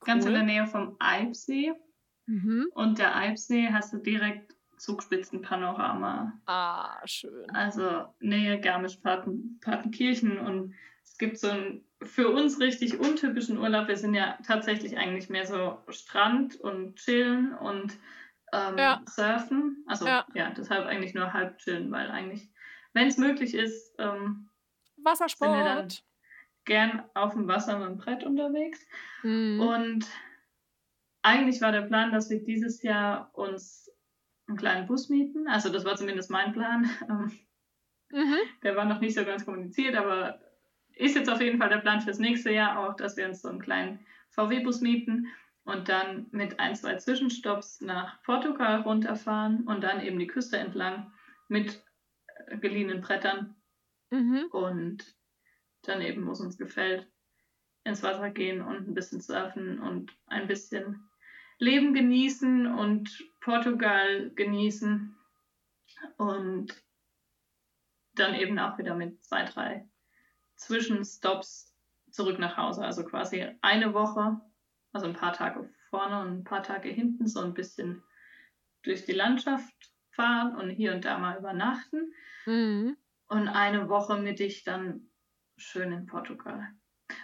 [0.05, 0.39] ganz in Cool.
[0.39, 1.73] der Nähe vom Eibsee.
[2.27, 2.67] Mhm.
[2.75, 6.33] Und der Eibsee hast du direkt Zugspitzenpanorama.
[6.47, 7.49] Ah, schön.
[7.51, 10.39] Also Nähe Garmisch-Partenkirchen.
[10.39, 13.89] Und es gibt so einen für uns richtig untypischen Urlaub.
[13.89, 17.97] Wir sind ja tatsächlich eigentlich mehr so Strand und chillen und
[18.53, 19.03] ähm, Ja.
[19.09, 19.85] surfen.
[19.89, 20.25] Also Ja.
[20.35, 20.51] ja.
[20.51, 22.49] deshalb eigentlich nur halb chillen, weil eigentlich,
[22.99, 24.49] wenn es möglich ist, ähm,
[25.03, 25.51] Wassersport.
[25.51, 25.89] Sind wir dann-
[26.65, 28.85] gern auf dem Wasser mit dem Brett unterwegs.
[29.23, 29.61] Mhm.
[29.61, 30.07] Und
[31.23, 33.91] eigentlich war der Plan, dass wir dieses Jahr uns
[34.47, 35.47] einen kleinen Bus mieten.
[35.49, 36.91] Also das war zumindest mein Plan.
[37.09, 37.33] Ähm,
[38.11, 38.37] Mhm.
[38.63, 40.41] Der war noch nicht so ganz kommuniziert, aber
[40.95, 43.51] ist jetzt auf jeden Fall der Plan fürs nächste Jahr auch, dass wir uns so
[43.51, 43.99] einen kleinen
[44.31, 45.27] VW-Bus mieten
[45.65, 51.13] und dann mit ein, zwei Zwischenstopps nach Portugal runterfahren und dann eben die Küste entlang
[51.49, 51.85] mit
[52.61, 53.55] geliehenen Brettern
[54.11, 54.47] Mhm.
[54.53, 55.17] und
[55.83, 57.11] dann eben, wo es uns gefällt,
[57.85, 61.09] ins Wasser gehen und ein bisschen surfen und ein bisschen
[61.59, 65.17] Leben genießen und Portugal genießen
[66.17, 66.85] und
[68.15, 69.89] dann eben auch wieder mit zwei, drei
[70.57, 71.75] Zwischenstops
[72.11, 72.85] zurück nach Hause.
[72.85, 74.41] Also quasi eine Woche,
[74.93, 78.03] also ein paar Tage vorne und ein paar Tage hinten, so ein bisschen
[78.83, 82.13] durch die Landschaft fahren und hier und da mal übernachten.
[82.45, 82.97] Mhm.
[83.29, 85.11] Und eine Woche mittig dann
[85.57, 86.67] schön in Portugal.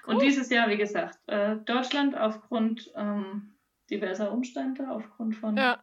[0.06, 0.22] Und Cool.
[0.22, 3.56] dieses Jahr, wie gesagt, äh, Deutschland aufgrund ähm,
[3.90, 5.82] diverser Umstände, aufgrund von Ja.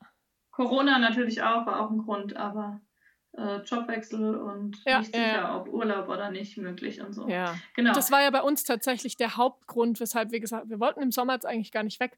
[0.51, 2.81] Corona natürlich auch, war auch ein Grund, aber
[3.33, 5.57] äh, Jobwechsel und Ja, nicht sicher, ja.
[5.57, 7.27] ob Urlaub oder nicht möglich und so.
[7.27, 7.55] ja.
[7.75, 7.93] Genau.
[7.93, 11.11] Das war ja bei uns tatsächlich der Hauptgrund, weshalb wir gesagt haben, wir wollten im
[11.11, 12.17] Sommer jetzt eigentlich gar nicht weg.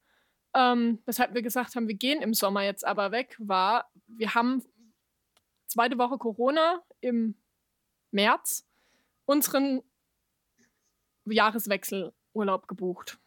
[0.56, 4.64] Ähm, weshalb wir gesagt haben, wir gehen im Sommer jetzt aber weg, war, wir haben
[5.74, 7.36] zweite Woche Corona im
[8.12, 8.68] März
[9.26, 9.82] unseren
[11.26, 13.20] Jahreswechselurlaub gebucht.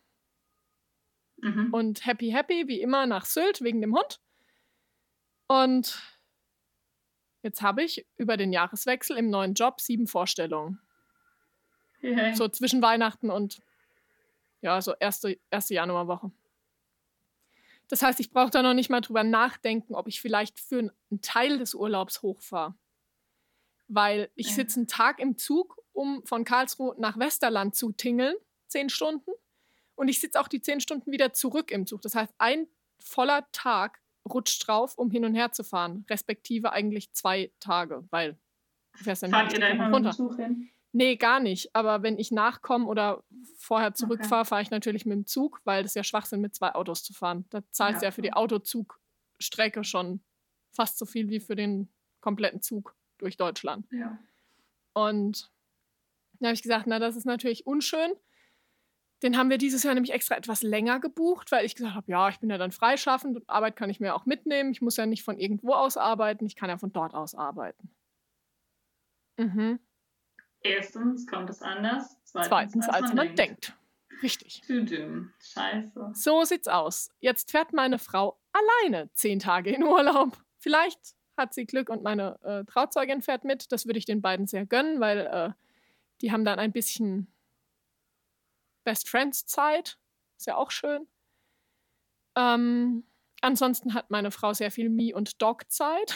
[1.39, 1.75] mhm.
[1.75, 4.21] Und happy, happy, wie immer, nach Sylt wegen dem Hund.
[5.49, 6.01] Und
[7.43, 10.81] jetzt habe ich über den Jahreswechsel im neuen Job sieben Vorstellungen.
[12.01, 13.61] Hey, So zwischen Weihnachten und
[14.61, 16.31] ja, so erste, erste Januarwoche.
[17.89, 21.21] Das heißt, ich brauche da noch nicht mal drüber nachdenken, ob ich vielleicht für einen
[21.23, 22.75] Teil des Urlaubs hochfahre.
[23.89, 28.35] Weil ich sitze einen Tag im Zug, um von Karlsruhe nach Westerland zu tingeln,
[28.67, 29.31] zehn Stunden.
[29.95, 32.03] Und ich sitze auch die zehn Stunden wieder zurück im Zug.
[32.03, 32.67] Das heißt, ein
[32.99, 36.05] voller Tag rutscht drauf, um hin und her zu fahren.
[36.11, 38.37] Respektive eigentlich zwei Tage, weil
[38.99, 40.69] du fährst dann Fahrt ihr da immer mit dem Zug hin?
[40.97, 41.77] Nee, gar nicht.
[41.77, 43.23] Aber wenn ich nachkomme oder
[43.59, 47.03] vorher zurückfahre, fahre ich natürlich mit dem Zug, weil das ja Schwachsinn mit zwei Autos
[47.03, 47.45] zu fahren.
[47.51, 48.33] Da zahlst du Ja, ja für die.
[48.33, 50.25] Autozugstrecke schon
[50.73, 53.87] fast so viel wie für den kompletten Zug durch Deutschland.
[53.93, 54.19] Ja.
[54.95, 55.53] Und
[56.41, 58.13] da habe ich gesagt, na, das ist natürlich unschön.
[59.23, 62.31] Den haben wir dieses Jahr nämlich extra etwas länger gebucht, weil ich gesagt habe, ja,
[62.31, 64.73] ich bin ja dann freischaffend und Arbeit kann ich mir auch mitnehmen.
[64.73, 67.91] Ich muss ja nicht von irgendwo aus arbeiten, ich kann ja von dort aus arbeiten.
[69.37, 69.79] Mhm.
[70.71, 72.17] Erstens kommt es anders.
[72.25, 73.77] Zweitens, Zweitens, als man denkt.
[74.23, 74.63] Richtig.
[74.67, 75.33] Tüdüm.
[75.41, 76.11] Scheiße.
[76.15, 77.11] So sieht's aus.
[77.21, 80.37] Jetzt fährt meine Frau alleine zehn Tage in Urlaub.
[80.59, 80.99] Vielleicht
[81.37, 83.71] hat sie Glück und meine äh, Trauzeugin fährt mit.
[83.73, 85.51] Das würde ich den beiden sehr gönnen, weil äh,
[86.23, 87.31] Die haben dann ein bisschen
[88.85, 89.99] Best Friends Zeit.
[90.39, 91.07] Ist ja auch schön.
[92.37, 93.05] Ähm,
[93.43, 96.15] ansonsten hat meine Frau sehr viel Me- und Dog-Zeit.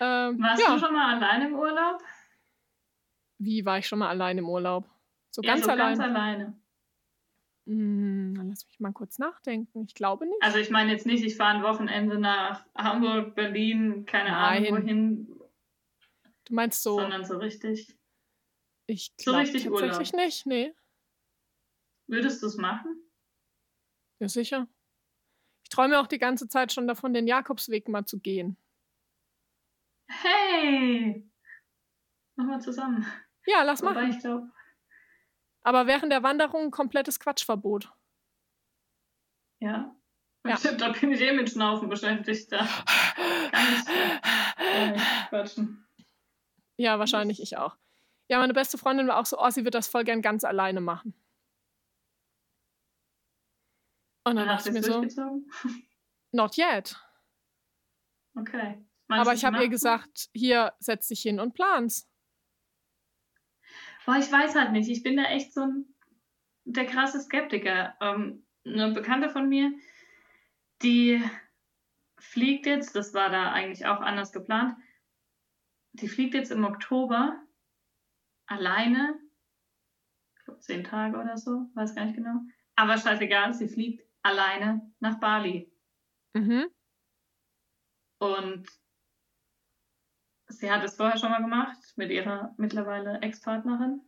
[0.00, 0.74] Ähm, Warst ja.
[0.74, 2.02] du schon mal alleine im Urlaub?
[3.38, 4.88] Wie war ich schon mal alleine im Urlaub?
[5.30, 5.96] So ja, ganz so alleine?
[5.96, 6.60] ganz alleine.
[7.66, 9.84] Hm, lass mich mal kurz nachdenken.
[9.84, 10.42] Ich glaube nicht.
[10.42, 14.66] Also ich meine jetzt nicht, ich fahre ein Wochenende nach Hamburg, Berlin, keine Nein.
[14.66, 15.40] Ahnung wohin.
[16.44, 16.98] Du meinst so?
[17.00, 17.96] Sondern so richtig.
[18.86, 20.24] Ich glaube so richtig tatsächlich Urlaub.
[20.24, 20.74] nicht, nee.
[22.06, 23.02] Würdest du es machen?
[24.20, 24.68] Ja, sicher.
[25.64, 28.56] Ich träume auch die ganze Zeit schon davon, den Jakobsweg mal zu gehen.
[30.08, 31.30] Hey!
[32.36, 33.06] Machen wir zusammen.
[33.46, 34.10] Ja, lass Wobei machen.
[34.10, 34.44] Ich glaub...
[35.62, 37.92] Aber während der Wanderung ein komplettes Quatschverbot.
[39.60, 39.96] Ja.
[40.46, 40.56] ja.
[40.78, 42.52] Da bin ich eh mit Schnaufen beschäftigt.
[42.52, 43.88] Da kann ich
[44.64, 45.86] äh, quatschen.
[46.76, 47.76] Ja, wahrscheinlich ich auch.
[48.28, 50.80] Ja, meine beste Freundin war auch so, oh, sie wird das voll gern ganz alleine
[50.80, 51.14] machen.
[54.24, 55.02] Und dann dachte ich mir so,
[56.32, 56.96] not yet.
[58.36, 58.85] Okay.
[59.08, 62.08] Meinst Aber ich habe ihr gesagt, hier setz dich hin und plan's.
[64.04, 64.88] Boah, ich weiß halt nicht.
[64.88, 65.94] Ich bin da echt so ein,
[66.64, 67.96] der krasse Skeptiker.
[68.00, 69.72] Ähm, eine Bekannte von mir,
[70.82, 71.22] die
[72.18, 74.76] fliegt jetzt, das war da eigentlich auch anders geplant,
[75.92, 77.40] die fliegt jetzt im Oktober
[78.46, 79.18] alleine,
[80.36, 82.40] ich glaube zehn Tage oder so, weiß gar nicht genau.
[82.74, 85.72] Aber scheißegal, sie fliegt alleine nach Bali.
[86.34, 86.66] Mhm.
[88.18, 88.66] Und
[90.48, 94.00] sie hat es vorher schon mal gemacht mit ihrer mittlerweile Ex-Partnerin.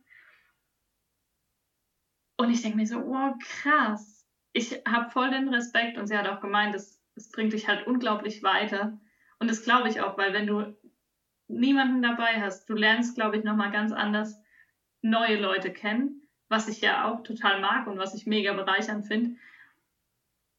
[2.37, 4.25] Und ich denke mir so, oh krass.
[4.53, 7.85] Ich habe voll den Respekt und sie hat auch gemeint, es, es bringt dich halt
[7.85, 8.99] unglaublich weiter.
[9.39, 10.75] Und das glaube ich auch, weil wenn du
[11.47, 14.41] niemanden dabei hast, du lernst, glaube ich, nochmal ganz anders
[15.01, 19.37] neue Leute kennen, was ich ja auch total mag und was ich mega bereichernd finde.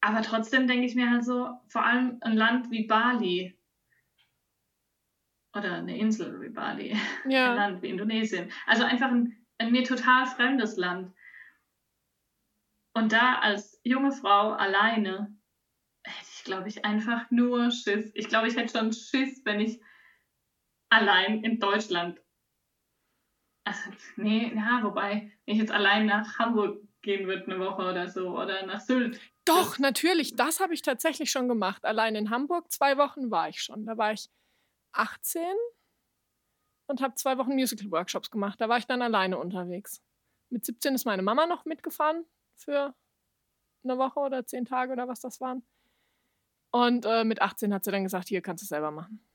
[0.01, 3.57] Aber trotzdem denke ich mir halt so, vor allem ein Land wie Bali,
[5.55, 7.51] oder eine Insel wie Bali, ja.
[7.51, 8.51] ein Land wie Indonesien.
[8.65, 11.13] Also einfach ein, ein mir total fremdes Land.
[12.93, 15.35] Und da als junge Frau alleine
[16.03, 18.11] hätte ich, glaube ich, einfach nur Schiss.
[18.15, 19.81] Ich glaube, ich hätte schon Schiss, wenn ich
[20.89, 22.21] allein in Deutschland.
[23.63, 28.07] Also, nee, ja, wobei, wenn ich jetzt allein nach Hamburg gehen würde, eine Woche oder
[28.09, 29.19] so, oder nach Sylt.
[29.45, 31.85] Doch, natürlich, das habe ich tatsächlich schon gemacht.
[31.85, 33.85] Allein in Hamburg, zwei Wochen war ich schon.
[33.85, 34.29] Da war ich
[34.93, 35.41] 18
[36.87, 38.59] und habe zwei Wochen Musical-Workshops gemacht.
[38.59, 40.01] Da war ich dann alleine unterwegs.
[40.49, 42.25] Mit 17 ist meine Mama noch mitgefahren
[42.55, 42.93] für
[43.83, 45.63] eine Woche oder zehn Tage oder was das waren.
[46.71, 49.25] Und äh, mit 18 hat sie dann gesagt, hier kannst du es selber machen.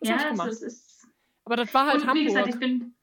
[0.00, 1.06] Das ja, das ist.
[1.44, 2.26] Aber das war halt Hamburg.
[2.26, 2.94] Gesagt, ich bin,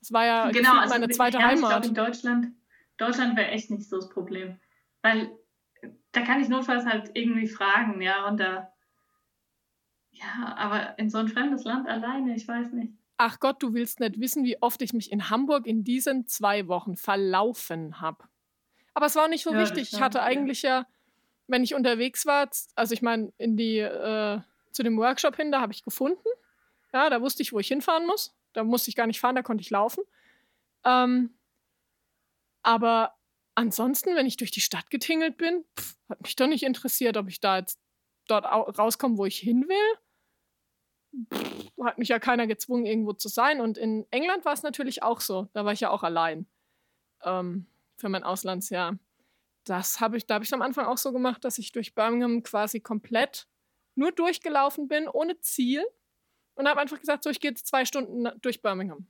[0.00, 1.62] das war ja genau, also meine zweite ja, Heimat.
[1.62, 2.46] Ich glaube, in Deutschland,
[2.96, 4.58] Deutschland wäre echt nicht so das Problem.
[5.02, 5.30] Weil
[6.12, 8.72] da kann ich notfalls halt irgendwie fragen, ja, und da
[10.20, 12.92] ja, aber in so ein fremdes Land alleine, ich weiß nicht.
[13.16, 16.68] Ach Gott, du willst nicht wissen, wie oft ich mich in Hamburg in diesen zwei
[16.68, 18.24] Wochen verlaufen habe.
[18.94, 19.92] Aber es war nicht so ja, wichtig.
[19.92, 20.86] Ich hatte eigentlich ja,
[21.46, 24.40] wenn ich unterwegs war, also ich meine, in die, äh,
[24.72, 26.28] zu dem Workshop hin, da habe ich gefunden.
[26.92, 28.34] Ja, da wusste ich, wo ich hinfahren muss.
[28.52, 30.02] Da musste ich gar nicht fahren, da konnte ich laufen.
[30.84, 31.34] Ähm,
[32.62, 33.14] aber
[33.54, 37.28] ansonsten, wenn ich durch die Stadt getingelt bin, pff, hat mich doch nicht interessiert, ob
[37.28, 37.78] ich da jetzt
[38.26, 39.98] dort rauskomme, wo ich hin will.
[41.32, 43.60] Pff, hat mich ja keiner gezwungen, irgendwo zu sein.
[43.60, 45.48] Und in England war es natürlich auch so.
[45.52, 46.46] Da war ich ja auch allein
[47.24, 48.98] ähm, für mein Auslandsjahr.
[49.64, 52.42] Das habe ich, da habe ich am Anfang auch so gemacht, dass ich durch Birmingham
[52.42, 53.46] quasi komplett
[53.94, 55.84] nur durchgelaufen bin, ohne Ziel.
[56.54, 59.06] Und habe einfach gesagt, so, ich gehe jetzt zwei Stunden durch Birmingham.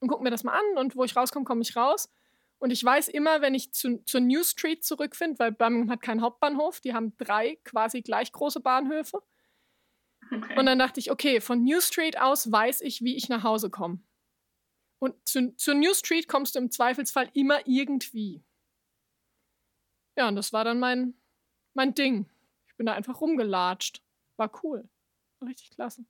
[0.00, 2.10] Und gucke mir das mal an und wo ich rauskomme, komme ich raus.
[2.58, 6.22] Und ich weiß immer, wenn ich zu, zur New Street zurückfinde, weil Birmingham hat keinen
[6.22, 9.22] Hauptbahnhof, die haben drei quasi gleich große Bahnhöfe.
[10.30, 10.58] Okay.
[10.58, 13.70] Und dann dachte ich, okay, von New Street aus weiß ich, wie ich nach Hause
[13.70, 14.00] komme.
[15.00, 18.42] Und zu, zur New Street kommst du im Zweifelsfall immer irgendwie.
[20.16, 21.14] Ja, und das war dann mein,
[21.74, 22.26] mein Ding.
[22.68, 24.02] Ich bin da einfach rumgelatscht.
[24.36, 24.88] War cool.
[25.38, 26.04] War richtig klasse.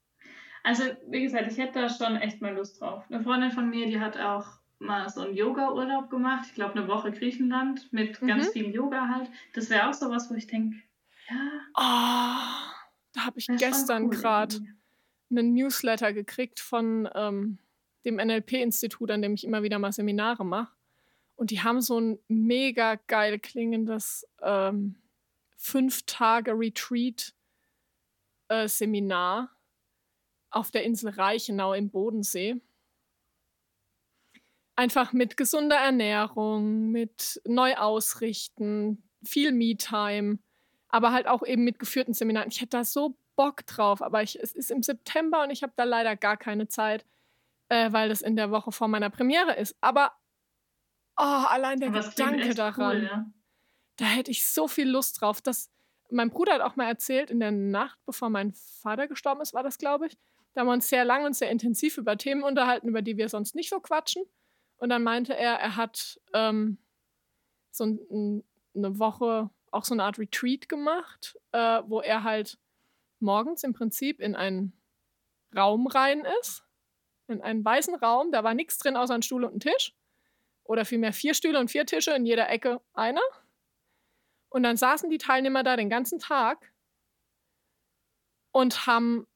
[0.65, 3.05] Also, wie gesagt, ich hätte da schon echt mal Lust drauf.
[3.09, 4.47] Eine Freundin von mir, die hat auch
[4.79, 6.47] mal so einen Yoga-Urlaub gemacht.
[6.49, 8.27] Ich glaube, eine Woche Griechenland mit mhm.
[8.27, 9.31] ganz viel Yoga halt.
[9.55, 10.77] Das wäre auch so was, wo ich denke,
[11.29, 11.37] ja.
[11.77, 12.78] Oh,
[13.25, 14.61] habe ich gestern cool gerade
[15.31, 17.59] einen Newsletter gekriegt von ähm,
[18.05, 20.75] dem NLP-Institut, an dem ich immer wieder mal Seminare mache.
[21.37, 24.97] Und die haben so ein mega geil klingendes ähm,
[25.57, 29.51] fünf Tage Retreat-Seminar.
[30.51, 32.57] auf der Insel Reichenau im Bodensee.
[34.75, 40.39] Einfach mit gesunder Ernährung, mit Neuausrichten, viel Me-Time,
[40.89, 42.49] aber halt auch eben mit geführten Seminaren.
[42.49, 45.73] Ich hätte da so Bock drauf, aber ich, es ist im September und ich habe
[45.77, 47.05] da leider gar keine Zeit,
[47.69, 49.77] äh, weil das in der Woche vor meiner Premiere ist.
[49.81, 50.13] Aber
[51.17, 53.27] oh, allein der Gedanke daran, cool, ja.
[53.97, 55.41] da hätte ich so viel Lust drauf.
[55.41, 55.71] Das,
[56.11, 59.63] mein Bruder hat auch mal erzählt, in der Nacht, bevor mein Vater gestorben ist, war
[59.63, 60.19] das, glaube ich,
[60.55, 63.29] da haben wir uns sehr lang und sehr intensiv über Themen unterhalten, über die wir
[63.29, 64.25] sonst nicht so quatschen.
[64.79, 66.79] Und dann meinte er, er hat ähm,
[67.71, 68.43] so ein,
[68.75, 72.59] eine Woche auch so eine Art Retreat gemacht, äh, wo er halt
[73.21, 74.73] morgens im Prinzip in einen
[75.57, 76.65] Raum rein ist,
[77.27, 79.95] in einen weißen Raum, da war nichts drin außer ein Stuhl und ein Tisch.
[80.65, 83.23] Oder vielmehr vier Stühle und vier Tische, in jeder Ecke einer.
[84.51, 86.73] Und dann saßen die Teilnehmer da den ganzen Tag
[88.53, 89.27] und haben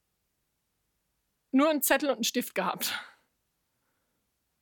[1.51, 2.99] nur einen Zettel und einen Stift gehabt.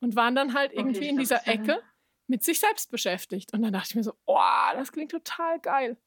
[0.01, 1.83] Und waren dann halt irgendwie Okay, in dieser Ecke
[2.31, 3.53] mit sich selbst beschäftigt.
[3.53, 4.39] Und dann dachte ich mir so, oh,
[4.75, 6.01] das klingt total geil.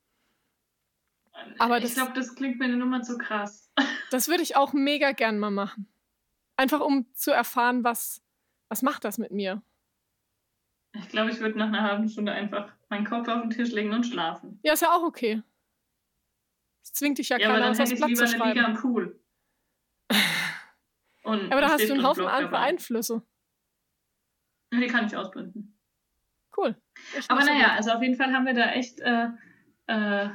[1.59, 3.69] Aber ich glaube, das klingt mir eine Nummer zu krass.
[4.11, 5.91] Das würde ich auch mega gern mal machen.
[6.55, 8.21] Einfach um zu erfahren, was,
[8.69, 9.63] was macht das mit mir.
[10.95, 13.91] Ich glaube, ich würde nach einer halben Stunde einfach meinen Kopf auf den Tisch legen
[13.91, 14.59] und schlafen.
[14.61, 15.41] Ja, ist ja auch okay.
[16.83, 18.35] Das zwingt dich ja, Ja, aber keiner dann aus hätte das ich Blatt lieber zu
[18.35, 18.75] eine Liga schreiben.
[18.75, 19.19] am Pool.
[21.23, 22.59] Aber da hast du einen Haufen andere.
[22.59, 23.25] Einflüsse.
[24.71, 25.73] Die kann ich ausblenden.
[26.55, 26.75] Cool.
[27.17, 27.77] Ich Aber naja, gut.
[27.77, 29.29] also auf jeden Fall haben wir da echt äh,
[29.87, 30.29] äh,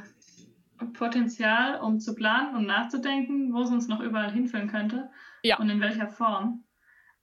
[0.93, 5.09] Potenzial, um zu planen und nachzudenken, wo es uns noch überall hinführen könnte
[5.43, 5.57] Ja.
[5.59, 6.63] und in welcher Form.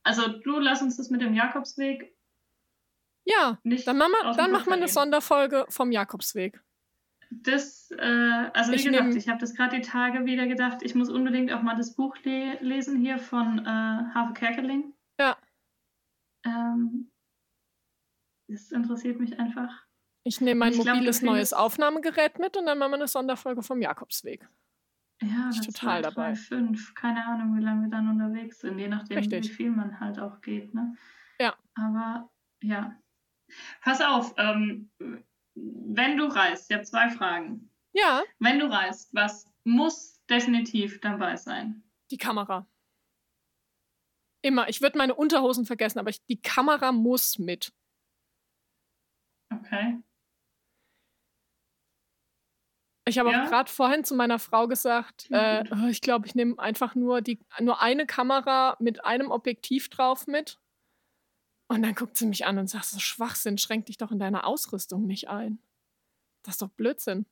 [0.02, 2.14] Also du lass uns das mit dem Jakobsweg
[3.24, 4.88] Ja, nicht dann machen wir, aus dem dann machen wir eine.
[4.88, 6.61] Sonderfolge vom Jakobsweg.
[7.30, 10.78] Das, äh, also wie Ich gesagt, nehm- ich habe das gerade die Tage wieder gedacht,
[10.82, 14.92] ich muss unbedingt auch mal das Buch le lesen hier von äh, Harve Kerkeling.
[15.18, 15.37] Ja.
[16.44, 17.11] Ähm,
[18.48, 19.85] das interessiert mich einfach.
[20.24, 23.09] Ich nehme mein Ich glaub, mobiles neues findest- Aufnahmegerät mit und dann machen wir eine
[23.09, 24.48] Sonderfolge vom Jakobsweg.
[25.22, 26.26] Ja, das total zwei, dabei.
[26.28, 26.94] Drei, fünf.
[26.94, 29.44] Keine Ahnung, wie lange wir dann unterwegs sind, je nachdem, Richtig.
[29.44, 30.74] wie viel man halt auch geht.
[30.74, 30.94] Ne?
[31.40, 31.54] Ja.
[31.74, 32.30] Aber
[32.62, 33.00] ja.
[33.80, 34.90] Pass auf, ähm,
[35.54, 37.70] wenn du reist, ich habe zwei Fragen.
[37.94, 41.82] Ja, Wenn du reist, was muss definitiv dabei sein?
[42.11, 42.68] die Kamera.
[44.42, 44.68] Immer.
[44.68, 47.72] Ich würde meine Unterhosen vergessen, aber ich, die Kamera muss mit.
[49.52, 50.02] Okay.
[53.09, 53.44] Ich habe Ja?
[53.44, 55.37] auch gerade vorhin zu meiner Frau gesagt, Mhm.
[55.37, 59.88] äh, oh, ich glaube, ich nehme einfach nur die nur eine Kamera mit einem Objektiv
[59.88, 60.59] drauf mit.
[61.68, 64.44] Und dann guckt sie mich an und sagt, so Schwachsinn, schränk dich doch in deiner
[64.46, 65.61] Ausrüstung nicht ein.
[66.44, 67.26] Das ist doch Blödsinn.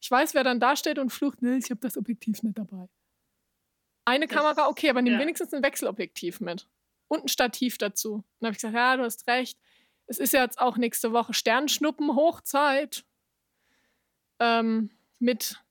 [0.00, 2.88] Ich weiß, wer dann da steht und flucht, nee, ich habe das Objektiv nicht dabei.
[4.04, 5.18] Eine Das- Kamera, okay, aber nimm ja.
[5.20, 6.68] wenigstens ein Wechselobjektiv mit.
[7.08, 8.14] Und ein Stativ dazu.
[8.14, 9.58] Und dann habe ich gesagt, ja, du hast recht.
[10.06, 13.04] Es ist ja jetzt auch nächste Woche Sternschnuppen-Hochzeit.
[14.38, 15.62] Ähm, mit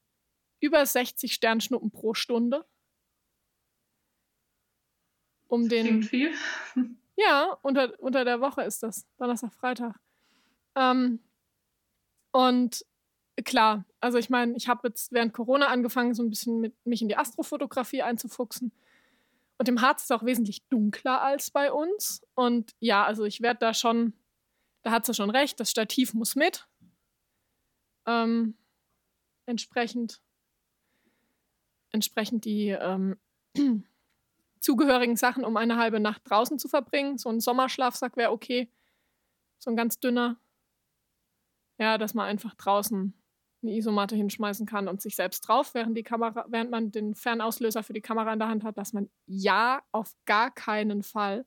[0.60, 2.66] über 60 Sternschnuppen pro Stunde.
[5.48, 5.86] Um den.
[5.86, 6.34] Klingt viel.
[7.18, 9.08] Ja, unter, unter der Woche ist das.
[9.18, 9.96] Donnerstag, Freitag.
[10.76, 11.24] Ähm,
[12.34, 12.86] und
[13.46, 17.02] klar, also ich meine, ich habe jetzt während Corona angefangen, so ein bisschen mit mich
[17.02, 18.74] in die Astrofotografie einzufuchsen.
[19.58, 22.22] Und im Harz ist es auch wesentlich dunkler als bei uns.
[22.34, 24.12] Und ja, also ich werde da schon,
[24.86, 26.68] da hat sie schon recht, das Stativ muss mit.
[28.06, 28.56] Ähm,
[29.48, 30.22] entsprechend,
[31.90, 33.18] entsprechend die ähm,
[34.62, 37.18] zugehörigen Sachen, um eine halbe Nacht draußen zu verbringen.
[37.18, 38.72] So ein Sommerschlafsack wäre okay.
[39.58, 40.40] So ein ganz dünner.
[41.80, 43.12] Ja, dass man einfach draußen
[43.64, 47.82] eine Isomatte hinschmeißen kann und sich selbst drauf, während die Kamera, während man den Fernauslöser
[47.82, 51.44] für die Kamera in der Hand hat, dass man ja auf gar keinen Fall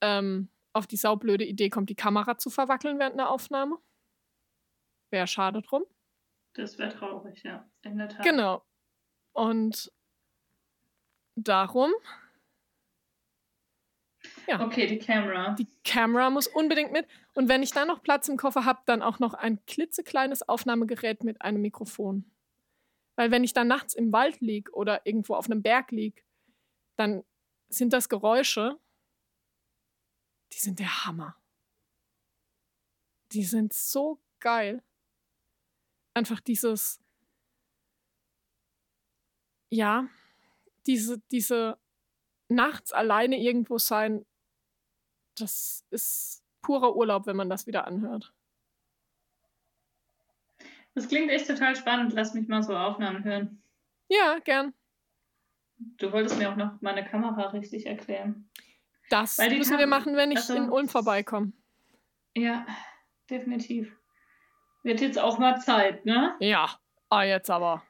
[0.00, 3.78] ähm, auf die saublöde Idee kommt, die Kamera zu verwackeln während einer Aufnahme.
[5.10, 5.84] Wäre schade drum.
[6.54, 7.68] Das wäre traurig, ja.
[7.82, 8.24] In der Tat.
[8.24, 8.64] Genau.
[9.32, 9.92] Und
[11.34, 11.92] darum,
[14.48, 15.54] Okay, die Kamera.
[15.54, 17.06] die Kamera muss unbedingt mit.
[17.34, 21.24] Und wenn ich dann noch Platz im Koffer habe, dann auch noch ein klitzekleines Aufnahmegerät
[21.24, 22.30] mit einem Mikrofon.
[23.16, 26.24] Weil wenn ich dann nachts im Wald lieg oder irgendwo auf einem Berg lieg,
[26.96, 27.24] dann
[27.68, 28.78] sind das Geräusche,
[30.52, 31.36] die sind der Hammer.
[33.32, 34.82] Die sind so geil.
[36.14, 37.00] Einfach dieses,
[39.70, 40.08] ja,
[40.86, 41.78] diese, diese
[42.48, 44.24] nachts alleine irgendwo sein,
[45.34, 48.32] das ist purer Urlaub, wenn man das wieder anhört.
[50.94, 52.14] Das klingt echt total spannend.
[52.14, 53.62] Lass mich mal so Aufnahmen hören.
[54.08, 54.72] Ja, gern.
[55.78, 58.48] Du wolltest mir auch noch meine Kamera richtig erklären.
[59.10, 61.52] Das müssen Kam wir machen, wenn ich also, in Ulm vorbeikomme.
[62.34, 62.66] Ja,
[63.30, 63.96] definitiv.
[64.82, 66.34] Wird jetzt auch mal Zeit, ne?
[66.40, 66.70] Ja,
[67.08, 67.82] ah, jetzt aber.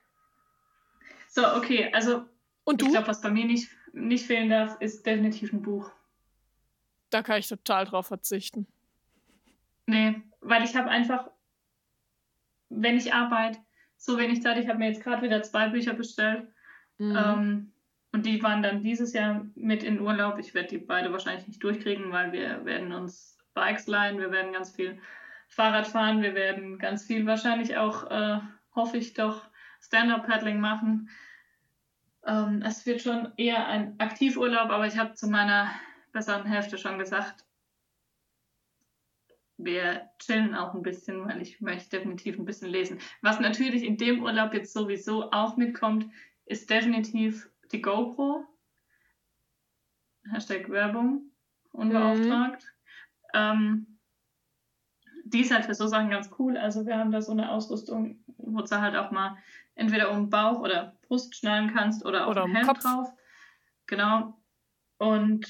[1.29, 2.25] So, okay, also
[2.65, 2.87] Und du?
[2.87, 5.91] ich glaube, was bei mir nicht, nicht fehlen darf, ist definitiv ein Buch.
[7.11, 8.67] Da kann ich total drauf verzichten.
[9.87, 11.31] Nee, weil ich habe einfach,
[12.69, 13.61] wenn ich arbeite,
[13.97, 14.59] so wenig Zeit.
[14.59, 16.49] Ich habe mir jetzt gerade wieder zwei Bücher bestellt.
[16.99, 17.17] Mhm.
[17.17, 17.73] Ähm,
[18.17, 20.39] und die waren dann dieses Jahr mit in Urlaub.
[20.39, 24.55] Ich werde die beide wahrscheinlich nicht durchkriegen, weil wir werden uns Bikes leihen, wir werden
[24.55, 24.99] ganz viel
[25.49, 28.39] Fahrrad fahren, wir werden ganz viel wahrscheinlich auch, äh,
[28.75, 29.47] hoffe ich doch,
[29.83, 31.11] Stand-Up-Paddling machen.
[32.25, 35.71] Ähm, es wird schon eher ein Aktivurlaub, aber ich habe zu meiner
[36.13, 37.45] besseren Hälfte schon gesagt,
[39.59, 42.99] wir chillen auch ein bisschen, weil ich möchte definitiv ein bisschen lesen.
[43.21, 46.07] Was natürlich in dem Urlaub jetzt sowieso auch mitkommt,
[46.47, 48.45] ist definitiv die GoPro.
[50.31, 51.31] Hashtag Werbung,
[51.73, 52.63] unbeauftragt.
[52.63, 52.77] Mhm.
[53.35, 53.87] Ähm,
[55.25, 56.57] die ist halt für so Sachen ganz cool.
[56.57, 59.37] Also wir haben da so eine Ausrüstung, wo du halt auch mal
[59.75, 62.81] entweder um den Bauch oder Brust schnallen kannst oder auf oder den Helm Kopf.
[62.81, 63.13] drauf.
[63.87, 64.41] Genau.
[64.99, 65.47] Und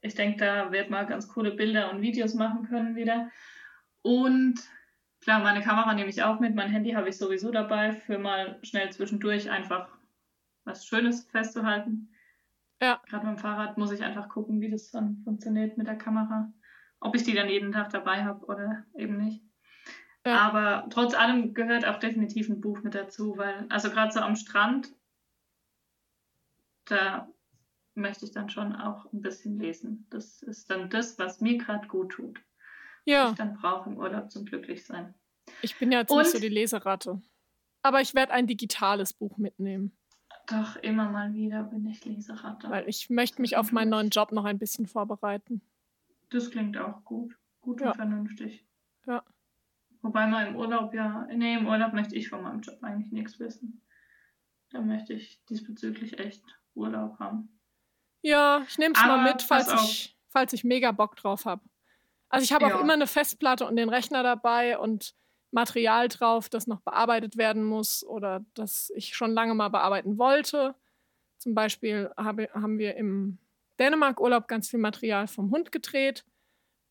[0.00, 3.30] ich denke, da wird mal ganz coole Bilder und Videos machen können wieder.
[4.02, 4.60] Und
[5.20, 6.54] klar, meine Kamera nehme ich auch mit.
[6.54, 9.88] Mein Handy habe ich sowieso dabei, für mal schnell zwischendurch einfach
[10.64, 12.12] was Schönes festzuhalten.
[12.80, 13.00] Ja.
[13.06, 16.52] Gerade beim Fahrrad muss ich einfach gucken, wie das dann funktioniert mit der Kamera.
[17.00, 19.44] Ob ich die dann jeden Tag dabei habe oder eben nicht.
[20.26, 20.38] Ja.
[20.38, 24.36] Aber trotz allem gehört auch definitiv ein Buch mit dazu, weil, also gerade so am
[24.36, 24.94] Strand,
[26.84, 27.28] da
[27.94, 30.06] möchte ich dann schon auch ein bisschen lesen.
[30.10, 32.40] Das ist dann das, was mir gerade gut tut.
[33.04, 33.24] Ja.
[33.24, 35.14] Was ich dann brauche im Urlaub zum Glücklichsein.
[35.60, 37.20] Ich bin ja jetzt Und, nicht so die Leseratte.
[37.82, 39.96] Aber ich werde ein digitales Buch mitnehmen.
[40.46, 42.68] Doch, immer mal wieder bin ich Leseratte.
[42.68, 45.62] Weil ich möchte mich auf meinen neuen Job noch ein bisschen vorbereiten.
[46.30, 47.36] Das klingt auch gut.
[47.60, 47.94] Gut und ja.
[47.94, 48.66] vernünftig.
[49.06, 49.24] Ja.
[50.02, 53.38] Wobei mal im Urlaub ja, nee, im Urlaub möchte ich von meinem Job eigentlich nichts
[53.38, 53.82] wissen.
[54.70, 56.42] Da möchte ich diesbezüglich echt
[56.74, 57.60] Urlaub haben.
[58.22, 61.62] Ja, ich nehme es mal mit, falls ich, falls ich mega Bock drauf habe.
[62.28, 62.74] Also ich habe ja.
[62.74, 65.14] auch immer eine Festplatte und den Rechner dabei und
[65.52, 70.74] Material drauf, das noch bearbeitet werden muss oder das ich schon lange mal bearbeiten wollte.
[71.38, 73.38] Zum Beispiel habe, haben wir im
[73.78, 76.24] Dänemark-Urlaub ganz viel Material vom Hund gedreht,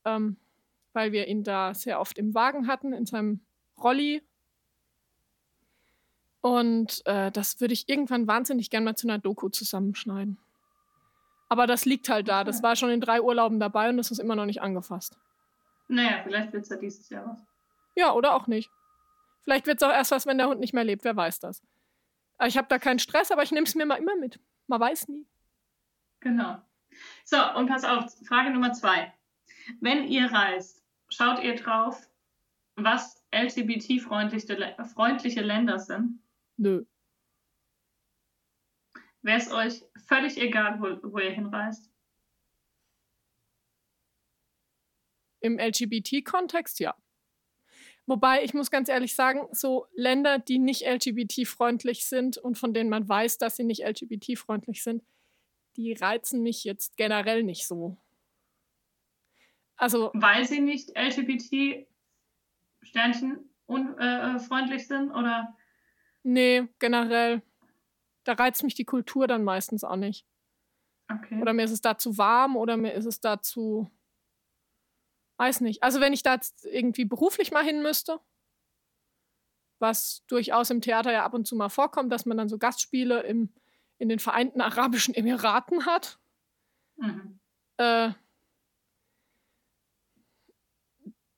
[0.05, 0.37] ähm,
[0.93, 3.41] weil wir ihn da sehr oft im Wagen hatten, in seinem
[3.81, 4.21] Rolli.
[6.41, 10.37] Und äh, das würde ich irgendwann wahnsinnig gerne mal zu einer Doku zusammenschneiden.
[11.49, 12.43] Aber das liegt halt da.
[12.43, 15.17] Das war schon in drei Urlauben dabei und das ist immer noch nicht angefasst.
[15.87, 17.50] Naja, vielleicht wird es ja dieses Jahr was.
[17.95, 18.69] Ja, oder auch nicht.
[19.43, 21.03] Vielleicht wird es auch erst was, wenn der Hund nicht mehr lebt.
[21.03, 21.61] Wer weiß das.
[22.45, 24.39] Ich habe da keinen Stress, aber ich nehme es mir mal immer mit.
[24.67, 25.27] Man weiß nie.
[26.21, 26.61] Genau.
[27.23, 29.13] So, und pass auf, Frage Nummer zwei.
[29.79, 32.09] Wenn ihr reist, schaut ihr drauf,
[32.75, 36.21] was LGBT-freundliche Länder sind?
[36.57, 36.85] Nö.
[39.21, 41.91] Wäre es euch völlig egal, wo, wo ihr hinreist?
[45.41, 46.95] Im LGBT-Kontext ja.
[48.07, 52.89] Wobei, ich muss ganz ehrlich sagen, so Länder, die nicht LGBT-freundlich sind und von denen
[52.89, 55.03] man weiß, dass sie nicht LGBT-freundlich sind,
[55.77, 57.97] die reizen mich jetzt generell nicht so.
[59.77, 60.09] Also.
[60.13, 65.55] Weil sie nicht LGBT-Sternchen unfreundlich äh, sind, oder?
[66.23, 67.41] Nee, generell.
[68.23, 70.27] Da reizt mich die Kultur dann meistens auch nicht.
[71.09, 71.41] Okay.
[71.41, 73.89] Oder mir ist es da zu warm oder mir ist es da zu
[75.41, 75.81] Weiß nicht.
[75.81, 78.19] Also wenn ich da jetzt irgendwie beruflich mal hin müsste,
[79.79, 83.21] was durchaus im Theater ja ab und zu mal vorkommt, dass man dann so Gastspiele
[83.23, 83.51] im,
[83.97, 86.19] in den Vereinten Arabischen Emiraten hat.
[86.97, 87.39] Mhm.
[87.77, 88.11] Äh,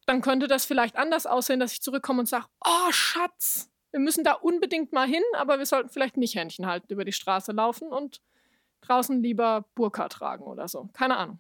[0.06, 4.26] dann könnte das vielleicht anders aussehen, dass ich zurückkomme und sage, oh Schatz, wir müssen
[4.26, 7.88] da unbedingt mal hin, aber wir sollten vielleicht nicht Händchen halten, über die Straße laufen
[7.88, 8.22] und
[8.82, 10.90] draußen lieber Burka tragen oder so.
[10.92, 11.40] Keine Ahnung.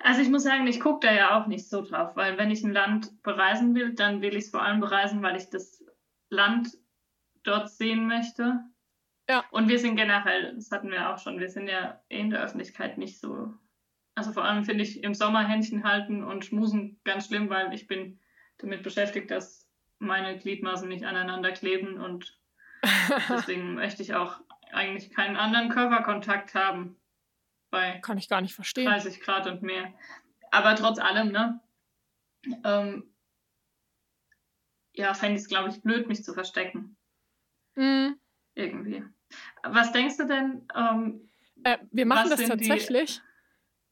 [0.00, 2.62] Also ich muss sagen, ich gucke da ja auch nicht so drauf, weil wenn ich
[2.62, 5.84] ein Land bereisen will, dann will ich es vor allem bereisen, weil ich das
[6.30, 6.68] Land
[7.42, 8.60] dort sehen möchte.
[9.28, 9.44] Ja.
[9.50, 12.96] Und wir sind generell, das hatten wir auch schon, wir sind ja in der Öffentlichkeit
[12.96, 13.52] nicht so.
[14.14, 17.86] Also vor allem finde ich im Sommer Händchen halten und schmusen ganz schlimm, weil ich
[17.86, 18.20] bin
[18.58, 19.68] damit beschäftigt, dass
[19.98, 22.38] meine Gliedmaßen nicht aneinander kleben und
[23.28, 24.40] deswegen möchte ich auch
[24.72, 26.97] eigentlich keinen anderen Körperkontakt haben
[27.70, 28.86] bei Kann ich gar nicht verstehen.
[28.86, 29.92] 30 Grad und mehr.
[30.50, 31.60] Aber trotz allem, ne?
[32.64, 33.14] Ähm,
[34.94, 36.96] ja, fände ich es, glaube ich, blöd, mich zu verstecken.
[37.74, 38.18] Mhm.
[38.54, 39.04] Irgendwie.
[39.62, 40.66] was denkst du denn?
[40.74, 41.28] Ähm,
[41.62, 43.20] äh, wir machen das tatsächlich,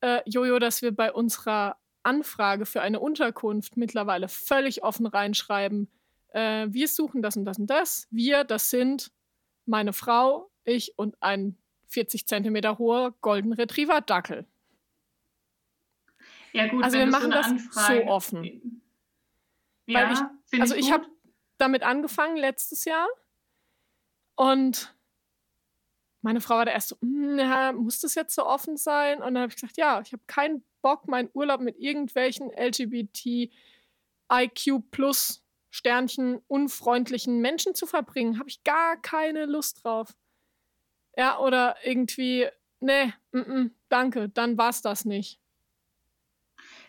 [0.01, 5.91] äh, Jojo, dass wir bei unserer Anfrage für eine Unterkunft mittlerweile völlig offen reinschreiben,
[6.33, 8.07] äh, wir suchen das und das und das.
[8.11, 9.11] Wir, das sind
[9.65, 11.57] meine Frau, ich und ein
[11.89, 14.47] 40 Zentimeter hoher Golden Retriever Dackel.
[16.53, 18.83] Ja gut, also wir machen so das Anfrage so offen.
[19.87, 20.13] Ja,
[20.51, 21.07] ich, also ich, ich habe
[21.59, 23.07] damit angefangen letztes Jahr
[24.35, 24.95] und
[26.23, 29.19] meine Frau war da erst so, hm, ja, muss das jetzt so offen sein?
[29.19, 33.51] Und dann habe ich gesagt, ja, ich habe keinen Bock, meinen Urlaub mit irgendwelchen LGBT
[34.33, 38.39] IQ plus Sternchen unfreundlichen Menschen zu verbringen.
[38.39, 40.17] Habe ich gar keine Lust drauf.
[41.17, 42.47] Ja, oder irgendwie,
[42.81, 45.41] nee, m -m, danke, dann war's das nicht.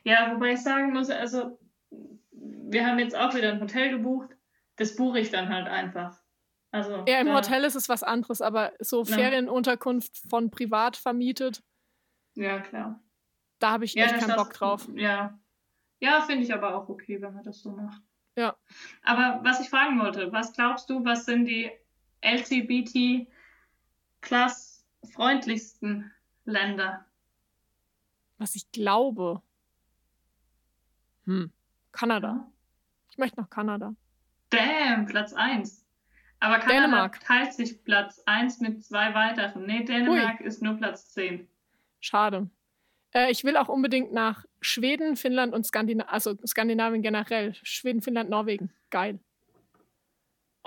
[0.04, 1.60] Ja, wobei ich sagen muss, also
[2.32, 4.30] wir haben jetzt auch wieder ein Hotel gebucht.
[4.76, 6.18] Das buche ich dann halt einfach.
[6.72, 9.16] Also, ja, im Hotel ist es was anderes, aber so ja.
[9.16, 11.64] Ferienunterkunft von privat vermietet.
[12.36, 13.02] Ja, klar.
[13.60, 14.88] Da habe ich ja, echt keinen Bock drauf.
[14.94, 15.40] Ja.
[16.00, 18.02] Ja, finde ich aber auch okay, wenn man das so macht.
[18.36, 18.56] Ja.
[19.02, 21.72] Aber was ich fragen wollte, was glaubst du, was sind die
[24.22, 26.12] LGBT-Class-freundlichsten
[26.46, 27.06] Länder?
[28.38, 29.42] Was ich glaube.
[31.26, 31.52] Hm.
[31.92, 32.50] Kanada.
[33.10, 33.96] Ich möchte nach Kanada.
[34.50, 35.84] Damn, Platz 1.
[36.40, 37.20] Aber Kanada Dänemark.
[37.22, 39.66] teilt sich Platz 1 mit zwei weiteren.
[39.66, 40.46] Nee, Dänemark Ui.
[40.46, 41.48] ist nur Platz 10.
[42.00, 42.48] Schade.
[43.12, 47.56] Äh, ich will auch unbedingt nach Schweden, Finnland und Skandinavien, also Skandinavien generell.
[47.64, 48.72] Schweden, Finnland, Norwegen.
[48.92, 49.20] Geil.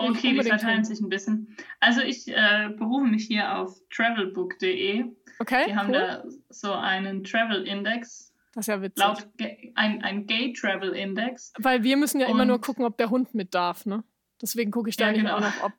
[0.09, 1.55] Okay, die verteilen sich ein bisschen.
[1.79, 5.05] Also ich äh, berufe mich hier auf travelbook.de.
[5.39, 5.65] Okay.
[5.67, 5.93] Die haben cool.
[5.93, 9.03] da so einen Travel Index das ist ja witzig.
[9.03, 9.27] Laut
[9.75, 11.53] ein, ein Gay Travel Index.
[11.57, 14.03] Weil wir müssen ja Und immer nur gucken, ob der Hund mit darf, ne?
[14.41, 15.37] Deswegen gucke ich da ja, nicht genau.
[15.37, 15.71] auch noch, ob.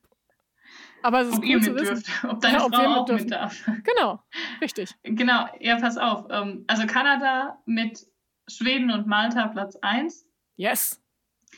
[1.03, 2.03] Aber es ist ob cool ihr zu wissen.
[2.03, 3.69] Dürft, ob deine ja, ob Frau auch mit, mit darf.
[3.85, 4.23] Genau,
[4.61, 4.95] richtig.
[5.03, 6.27] Genau, ja, pass auf.
[6.31, 8.07] Ähm, also Kanada mit
[8.49, 10.27] Schweden und Malta Platz 1.
[10.57, 11.03] Yes.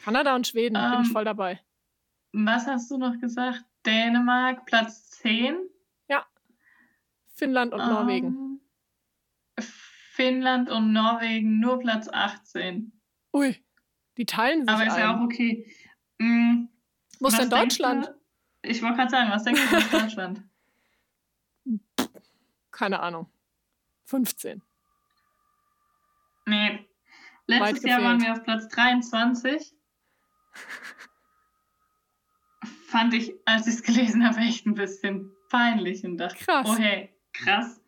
[0.02, 1.60] Kanada und Schweden, ähm, bin ich ähm, voll dabei.
[2.36, 3.64] Was hast du noch gesagt?
[3.86, 5.56] Dänemark Platz 10.
[6.08, 6.26] Ja.
[7.32, 8.60] Finnland und ähm, Norwegen.
[9.60, 12.92] Finnland und Norwegen nur Platz 18.
[13.32, 13.64] Ui,
[14.16, 14.68] die teilen sich.
[14.68, 15.72] Aber ist ja auch okay.
[16.18, 16.70] Mhm.
[17.20, 18.12] Wo ist denn Deutschland?
[18.62, 20.42] Ich wollte gerade sagen, was denkst du aus Deutschland?
[22.72, 23.30] Keine Ahnung.
[24.06, 24.60] 15.
[26.46, 26.84] Nee.
[27.46, 29.72] Letztes Jahr waren wir auf Platz 23.
[32.94, 36.64] Fand ich, als ich es gelesen habe, echt ein bisschen peinlich und dachte, krass.
[36.70, 37.82] oh hey, krass.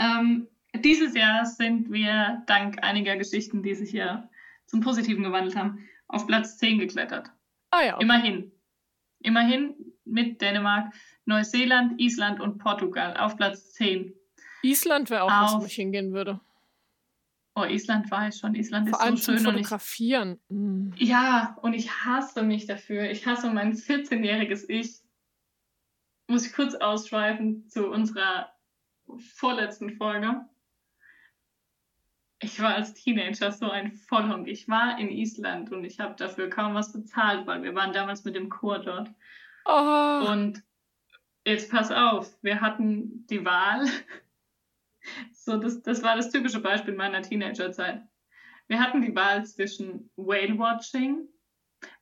[0.00, 4.28] Ähm, dieses Jahr sind wir, dank einiger Geschichten, die sich ja
[4.66, 7.30] zum Positiven gewandelt haben, auf Platz 10 geklettert.
[7.70, 7.94] Ah ja.
[7.94, 8.02] Okay.
[8.02, 8.52] Immerhin.
[9.20, 10.94] Immerhin mit Dänemark,
[11.26, 14.12] Neuseeland, Island und Portugal auf Platz 10.
[14.62, 16.40] Island wäre auch auf, was, wo ich hingehen würde.
[17.54, 18.54] Oh, Island war ich schon.
[18.54, 19.38] Island Vor ist allem so schön.
[19.38, 20.40] Zum Fotografieren.
[20.48, 20.90] Ich, mm.
[20.96, 23.10] Ja, und ich hasse mich dafür.
[23.10, 25.00] Ich hasse mein 14-jähriges Ich.
[26.28, 28.52] Muss ich kurz ausschweifen zu unserer
[29.34, 30.44] vorletzten Folge
[32.40, 34.48] ich war als Teenager so ein Vollhunk.
[34.48, 38.24] Ich war in Island und ich habe dafür kaum was bezahlt, weil wir waren damals
[38.24, 39.10] mit dem Chor dort.
[39.66, 40.26] Oh.
[40.30, 40.62] Und
[41.44, 43.86] jetzt pass auf, wir hatten die Wahl.
[45.32, 48.02] So, das, das war das typische Beispiel meiner Teenagerzeit.
[48.68, 51.26] Wir hatten die Wahl zwischen Whale Watching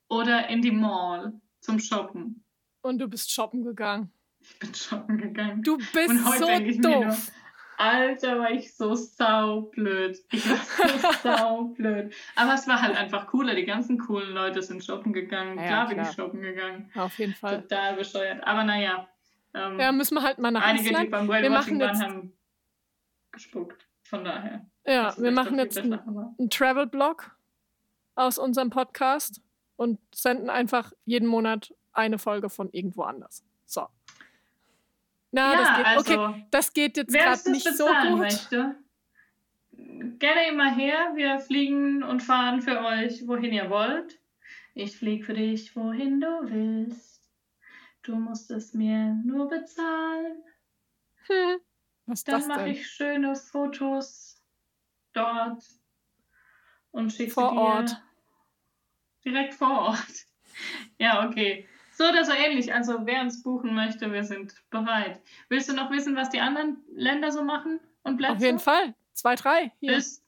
[0.08, 2.44] oder in die Mall zum Shoppen.
[2.82, 4.12] Und du bist shoppen gegangen.
[4.40, 5.62] Ich bin shoppen gegangen.
[5.62, 7.32] Du bist so doof.
[7.78, 10.18] Alter, war ich so saublöd.
[10.32, 12.12] Ich war so saublöd.
[12.34, 13.54] Aber es war halt einfach cooler.
[13.54, 15.58] Die ganzen coolen Leute sind shoppen gegangen.
[15.58, 16.90] Ja, klar, bin ich shoppen gegangen.
[16.96, 17.62] Auf jeden Fall.
[17.62, 18.44] Total bescheuert.
[18.44, 19.08] Aber naja.
[19.54, 21.06] Ähm, ja, müssen wir halt mal nach Einige, Island.
[21.06, 22.32] die beim Whale Watching waren, haben
[23.38, 23.86] gespuckt.
[24.02, 24.66] Von daher.
[24.86, 27.36] Ja, wir machen jetzt einen, einen Travel-Blog
[28.14, 29.42] aus unserem Podcast
[29.76, 33.44] und senden einfach jeden Monat eine Folge von irgendwo anders.
[33.64, 33.86] So.
[35.30, 38.18] Na, ja, das geht, also, okay, das geht jetzt gerade nicht so gut.
[38.18, 38.76] Möchte,
[40.18, 41.12] gerne immer her.
[41.14, 44.18] Wir fliegen und fahren für euch, wohin ihr wollt.
[44.74, 47.28] Ich fliege für dich, wohin du willst.
[48.02, 50.42] Du musst es mir nur bezahlen.
[51.26, 51.58] Hm.
[52.08, 54.42] Was Dann mache ich schöne Fotos
[55.12, 55.62] dort
[56.90, 58.02] und schicke vor dir Ort.
[59.24, 59.98] direkt vor Ort.
[60.98, 61.68] Ja, okay.
[61.92, 62.74] So oder so ähnlich.
[62.74, 65.20] Also wer uns buchen möchte, wir sind bereit.
[65.48, 68.32] Willst du noch wissen, was die anderen Länder so machen und Plätze?
[68.34, 68.94] Auf jeden Fall.
[69.12, 69.72] Zwei, drei.
[69.78, 69.96] Hier.
[69.98, 70.24] Öst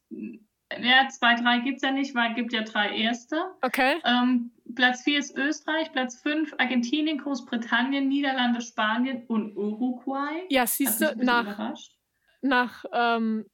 [0.78, 3.36] Ja, zwei, drei gibt es ja nicht, weil es gibt ja drei erste.
[3.60, 3.96] Okay.
[4.04, 10.44] Ähm, Platz 4 ist Österreich, Platz 5 Argentinien, Großbritannien, Niederlande, Spanien und Uruguay.
[10.48, 11.74] Ja, siehst du, nach,
[12.40, 13.46] nach ähm,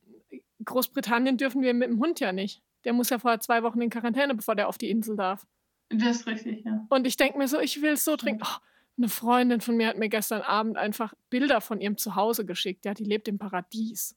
[0.64, 2.62] Großbritannien dürfen wir mit dem Hund ja nicht.
[2.84, 5.46] Der muss ja vorher zwei Wochen in Quarantäne, bevor der auf die Insel darf.
[5.88, 6.84] Das ist richtig, ja.
[6.90, 8.42] Und ich denke mir so, ich will es so trinken.
[8.44, 8.58] Oh,
[8.98, 12.84] eine Freundin von mir hat mir gestern Abend einfach Bilder von ihrem Zuhause geschickt.
[12.84, 14.16] Ja, die lebt im Paradies.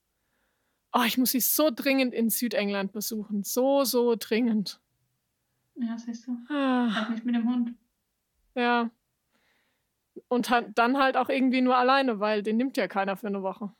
[0.92, 3.44] Oh, ich muss sie so dringend in Südengland besuchen.
[3.44, 4.80] So, so dringend.
[5.76, 6.38] Ja, siehst du.
[6.50, 6.94] Ah.
[6.94, 7.76] Halt nicht mit dem Hund.
[8.56, 8.90] Ja.
[10.28, 13.72] Und dann halt auch irgendwie nur alleine, weil den nimmt ja keiner für eine Woche.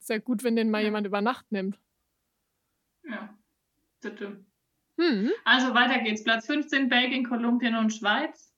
[0.00, 0.86] Sehr gut, wenn den mal ja.
[0.86, 1.78] jemand über Nacht nimmt.
[3.04, 3.34] Ja,
[4.00, 4.44] bitte.
[4.98, 5.30] Hm.
[5.44, 6.24] Also weiter geht's.
[6.24, 8.52] Platz 15 Belgien, Kolumbien und Schweiz.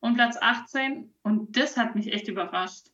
[0.00, 2.88] Und Platz 18, und das hat mich echt überrascht,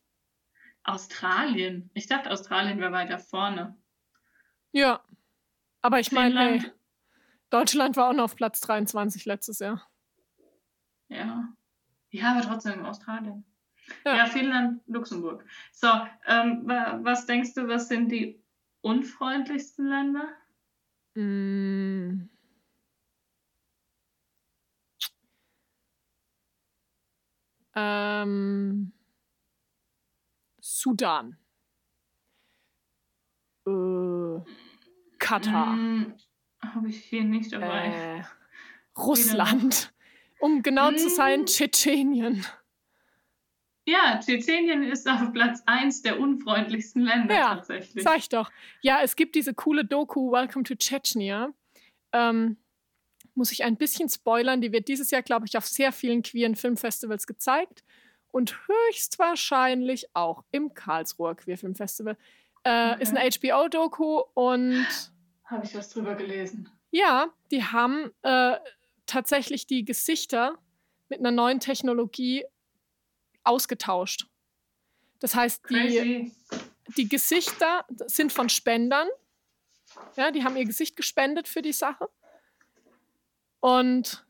[0.82, 1.90] Australien.
[1.94, 3.76] Ich dachte, Australien wäre weiter vorne.
[4.72, 5.02] Ja.
[5.82, 6.72] Aber ich meine, hey,
[7.50, 9.88] Deutschland war auch noch auf Platz 23 letztes Jahr.
[11.08, 11.48] Ja.
[12.10, 13.44] Ja, aber trotzdem Australien.
[14.04, 15.44] Ja, ja Finnland, Luxemburg.
[15.72, 15.88] So,
[16.26, 18.42] ähm, was denkst du, was sind die
[18.80, 20.28] unfreundlichsten Länder?
[21.14, 22.28] Mm.
[27.74, 28.92] Ähm,
[30.60, 31.38] Sudan.
[33.68, 34.40] Äh,
[35.18, 35.76] Katar.
[35.76, 36.14] Mm,
[36.60, 37.86] Habe ich hier nicht dabei.
[37.86, 39.92] Äh, Russland.
[40.40, 40.96] Um genau mm.
[40.98, 42.44] zu sein, Tschetschenien.
[43.84, 48.04] Ja, Tschetschenien ist auf Platz 1 der unfreundlichsten Länder ja, tatsächlich.
[48.04, 48.50] Sag ich doch.
[48.82, 51.54] Ja, es gibt diese coole Doku Welcome to Chechnya.
[52.12, 52.58] Ähm,
[53.34, 54.60] muss ich ein bisschen spoilern.
[54.60, 57.82] Die wird dieses Jahr, glaube ich, auf sehr vielen queeren Filmfestivals gezeigt
[58.30, 62.18] und höchstwahrscheinlich auch im Karlsruher Queer Filmfestival.
[62.68, 63.02] Äh, okay.
[63.02, 64.86] Ist eine HBO-Doku und.
[65.44, 66.68] Habe ich was drüber gelesen?
[66.90, 68.58] Ja, die haben äh,
[69.06, 70.58] tatsächlich die Gesichter
[71.08, 72.44] mit einer neuen Technologie
[73.42, 74.26] ausgetauscht.
[75.20, 76.30] Das heißt, die,
[76.96, 79.08] die Gesichter sind von Spendern.
[80.16, 82.10] Ja, die haben ihr Gesicht gespendet für die Sache.
[83.60, 84.26] Und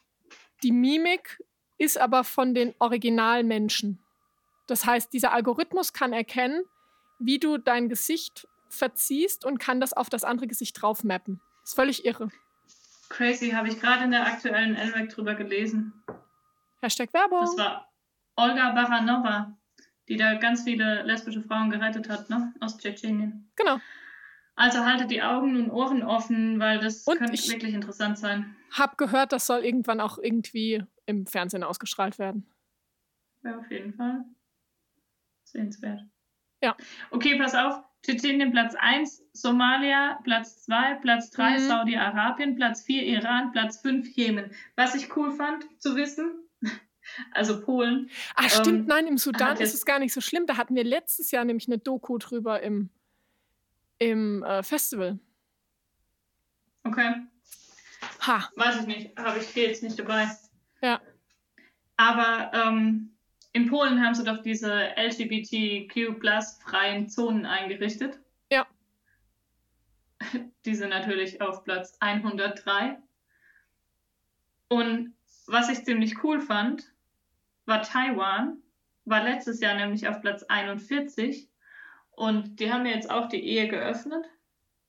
[0.63, 1.43] die Mimik
[1.77, 3.99] ist aber von den Originalmenschen.
[4.69, 6.65] Das heißt, dieser Algorithmus kann erkennen,
[7.19, 11.41] wie du dein Gesicht verziehst und kann das auf das andere Gesicht drauf mappen.
[11.65, 12.31] Ist völlig irre.
[13.09, 15.93] Crazy, habe ich gerade in der aktuellen LWAC drüber gelesen.
[16.81, 17.41] Hashtag Werbung.
[17.41, 17.93] Das war
[18.37, 19.57] Olga Baranova,
[20.09, 22.55] die da ganz viele lesbische Frauen gerettet hat, ne?
[22.61, 23.51] Aus Tschetschenien.
[23.57, 23.81] Genau.
[24.55, 28.57] Also haltet die Augen und Ohren offen, weil das und könnte wirklich interessant sein.
[28.73, 32.47] Hab gehört, das soll irgendwann auch irgendwie im Fernsehen ausgestrahlt werden.
[33.43, 34.25] Ja, auf jeden Fall.
[35.45, 36.01] Sehenswert.
[36.63, 36.77] Ja.
[37.11, 37.83] Okay, pass auf.
[38.05, 41.69] Tschetschenien Platz 1, Somalia Platz 2, Platz 3 mhm.
[41.69, 44.53] Saudi-Arabien, Platz 4 Iran, Platz 5 Jemen.
[44.77, 46.49] Was ich cool fand zu wissen,
[47.33, 48.09] also Polen.
[48.37, 50.47] Ach stimmt, ähm, nein, im Sudan ist es gar nicht so schlimm.
[50.47, 52.91] Da hatten wir letztes Jahr nämlich eine Doku drüber im,
[53.99, 55.19] im äh, Festival.
[56.85, 57.15] Okay.
[58.27, 58.49] Ha.
[58.57, 60.29] Weiß ich nicht, habe ich hier jetzt nicht dabei.
[60.81, 61.01] Ja.
[61.97, 63.18] Aber ähm,
[63.53, 68.19] in Polen haben sie doch diese LGBTQ-freien Zonen eingerichtet.
[68.51, 68.67] Ja.
[70.65, 72.99] Die sind natürlich auf Platz 103.
[74.69, 75.15] Und
[75.47, 76.93] was ich ziemlich cool fand,
[77.65, 78.59] war Taiwan.
[79.07, 81.49] War letztes Jahr nämlich auf Platz 41.
[82.11, 84.27] Und die haben ja jetzt auch die Ehe geöffnet.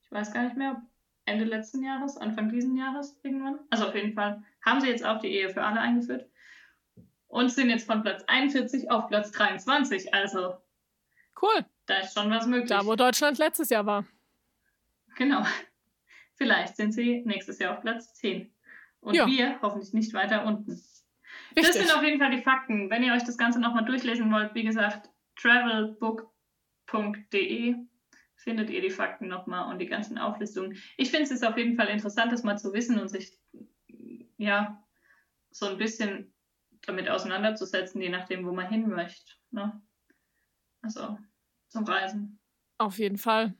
[0.02, 0.82] Ich weiß gar nicht mehr,
[1.24, 3.60] Ende letzten Jahres, Anfang diesen Jahres irgendwann.
[3.70, 6.26] Also auf jeden Fall haben sie jetzt auch die Ehe für alle eingeführt
[7.30, 10.12] und sind jetzt von Platz 41 auf Platz 23.
[10.12, 10.58] Also
[11.40, 11.64] cool.
[11.86, 12.68] Da ist schon was möglich.
[12.68, 14.04] Da, wo Deutschland letztes Jahr war.
[15.16, 15.42] Genau.
[16.34, 18.52] Vielleicht sind sie nächstes Jahr auf Platz 10.
[19.00, 19.26] Und ja.
[19.26, 20.72] wir hoffentlich nicht weiter unten.
[20.72, 21.06] Richtig.
[21.54, 22.90] Das sind auf jeden Fall die Fakten.
[22.90, 27.76] Wenn ihr euch das Ganze nochmal durchlesen wollt, wie gesagt, travelbook.de
[28.36, 30.76] findet ihr die Fakten nochmal und die ganzen Auflistungen.
[30.96, 33.38] Ich finde es auf jeden Fall interessant, das mal zu wissen und sich
[34.36, 34.82] ja
[35.50, 36.32] so ein bisschen
[36.90, 39.32] damit auseinanderzusetzen, je nachdem, wo man hin möchte.
[39.50, 39.80] Ne?
[40.82, 41.18] Also
[41.68, 42.40] zum Reisen.
[42.78, 43.54] Auf jeden Fall.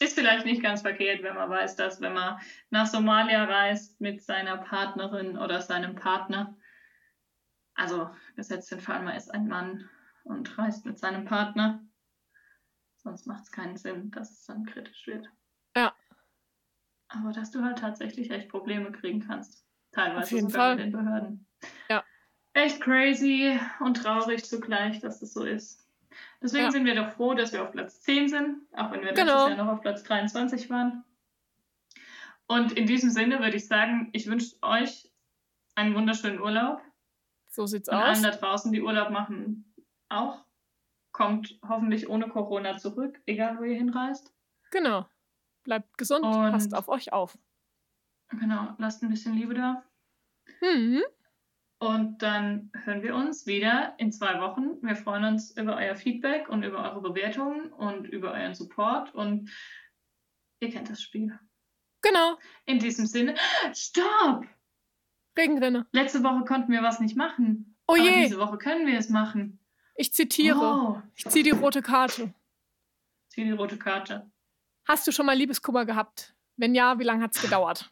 [0.00, 2.38] Ist vielleicht nicht ganz verkehrt, wenn man weiß, dass wenn man
[2.70, 6.56] nach Somalia reist mit seiner Partnerin oder seinem Partner,
[7.74, 9.88] also gesetzt den Fall, man ist ein Mann
[10.24, 11.82] und reist mit seinem Partner,
[12.96, 15.30] sonst macht es keinen Sinn, dass es dann kritisch wird.
[15.74, 15.94] Ja.
[17.08, 19.64] Aber dass du halt tatsächlich echt Probleme kriegen kannst.
[19.92, 20.76] Teilweise jeden Fall.
[20.76, 21.46] mit den Behörden.
[21.88, 22.04] Ja.
[22.52, 25.88] Echt crazy und traurig zugleich, dass das so ist.
[26.40, 26.70] Deswegen ja.
[26.70, 29.46] sind wir doch froh, dass wir auf Platz 10 sind, auch wenn wir genau.
[29.46, 31.04] letztes Jahr noch auf Platz 23 waren.
[32.46, 35.10] Und in diesem Sinne würde ich sagen, ich wünsche euch
[35.74, 36.82] einen wunderschönen Urlaub.
[37.48, 38.04] So sieht's Und aus.
[38.04, 39.74] allen da draußen, die Urlaub machen,
[40.08, 40.44] auch.
[41.12, 44.34] Kommt hoffentlich ohne Corona zurück, egal wo ihr hinreist.
[44.70, 45.08] Genau.
[45.62, 47.38] Bleibt gesund, Und- passt auf euch auf.
[48.28, 49.84] Genau, lasst ein bisschen Liebe da.
[50.58, 51.02] Hm.
[51.78, 54.80] Und dann hören wir uns wieder in zwei Wochen.
[54.82, 59.14] Wir freuen uns über euer Feedback und über eure Bewertungen und über euren Support.
[59.14, 59.50] Und
[60.60, 61.38] ihr kennt das Spiel.
[62.00, 62.38] Genau.
[62.64, 63.34] In diesem Sinne,
[63.74, 64.46] stopp!
[65.36, 65.86] Regenrinne.
[65.92, 67.76] Letzte Woche konnten wir was nicht machen.
[67.86, 68.22] Oh aber je.
[68.24, 69.58] diese Woche können wir es machen.
[69.96, 70.58] Ich zitiere.
[70.58, 72.32] Oh, Ich ziehe die rote Karte.
[73.28, 74.30] zieh die rote Karte.
[74.86, 76.34] Hast du schon mal Liebeskummer gehabt?
[76.56, 77.90] Wenn ja, wie lange hat es gedauert?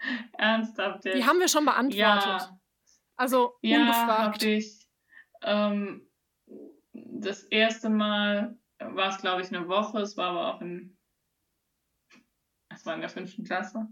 [0.38, 1.16] Ernsthaft jetzt.
[1.16, 1.98] Die haben wir schon beantwortet.
[1.98, 2.59] ja,
[3.20, 4.36] Also ja, ungefragt.
[4.36, 4.88] hab ich.
[5.42, 6.08] Ähm,
[6.94, 10.00] das erste Mal war es, glaube ich, eine Woche.
[10.00, 10.96] Es war aber auch in.
[12.70, 13.88] Es war in der fünften Klasse.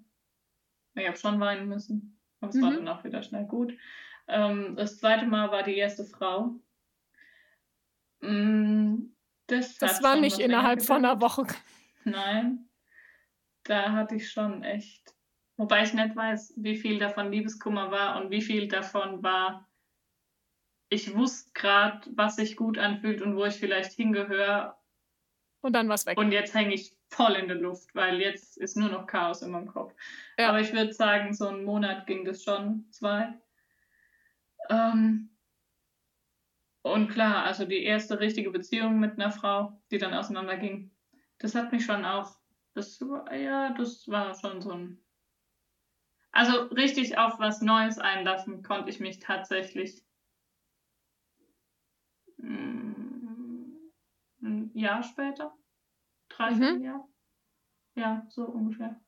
[0.95, 2.19] Ich habe schon weinen müssen.
[2.41, 2.77] Aber es war Mhm.
[2.77, 3.77] dann auch wieder schnell gut.
[4.29, 6.55] Ähm, das zweite Mal war die erste Frau.
[8.21, 9.11] Mm,
[9.47, 11.21] Das, Das war nicht innerhalb von einer.
[11.21, 11.47] Woche.
[12.05, 12.69] Nein.
[13.65, 15.15] Da hatte ich schon echt.
[15.59, 19.69] Wobei ich nicht weiß, wie viel davon Liebeskummer war und wie viel davon war,
[20.89, 24.79] ich wusste gerade, was sich gut anfühlt und wo ich vielleicht hingehöre.
[25.61, 26.17] Und dann war es weg.
[26.17, 29.51] Und jetzt hänge ich voll in der Luft, weil jetzt ist nur noch Chaos in
[29.51, 29.93] meinem Kopf.
[30.39, 30.49] Ja.
[30.49, 33.35] Aber ich würde sagen, so einen Monat ging das schon, zwei.
[34.71, 35.31] Ähm,
[36.83, 40.93] und klar, also die erste richtige Beziehung mit einer Frau, die dann auseinanderging,
[41.39, 42.37] das hat mich schon auch,
[42.75, 45.05] das war, ja, das war schon so ein.
[46.39, 50.05] Also richtig auf was Neues einlassen konnte ich mich tatsächlich
[52.37, 53.75] mm,
[54.45, 55.53] ein Jahr später.
[56.29, 56.85] Dreiviertel Mhm.
[56.85, 57.09] Jahr.
[57.97, 59.01] Ja, so ungefähr.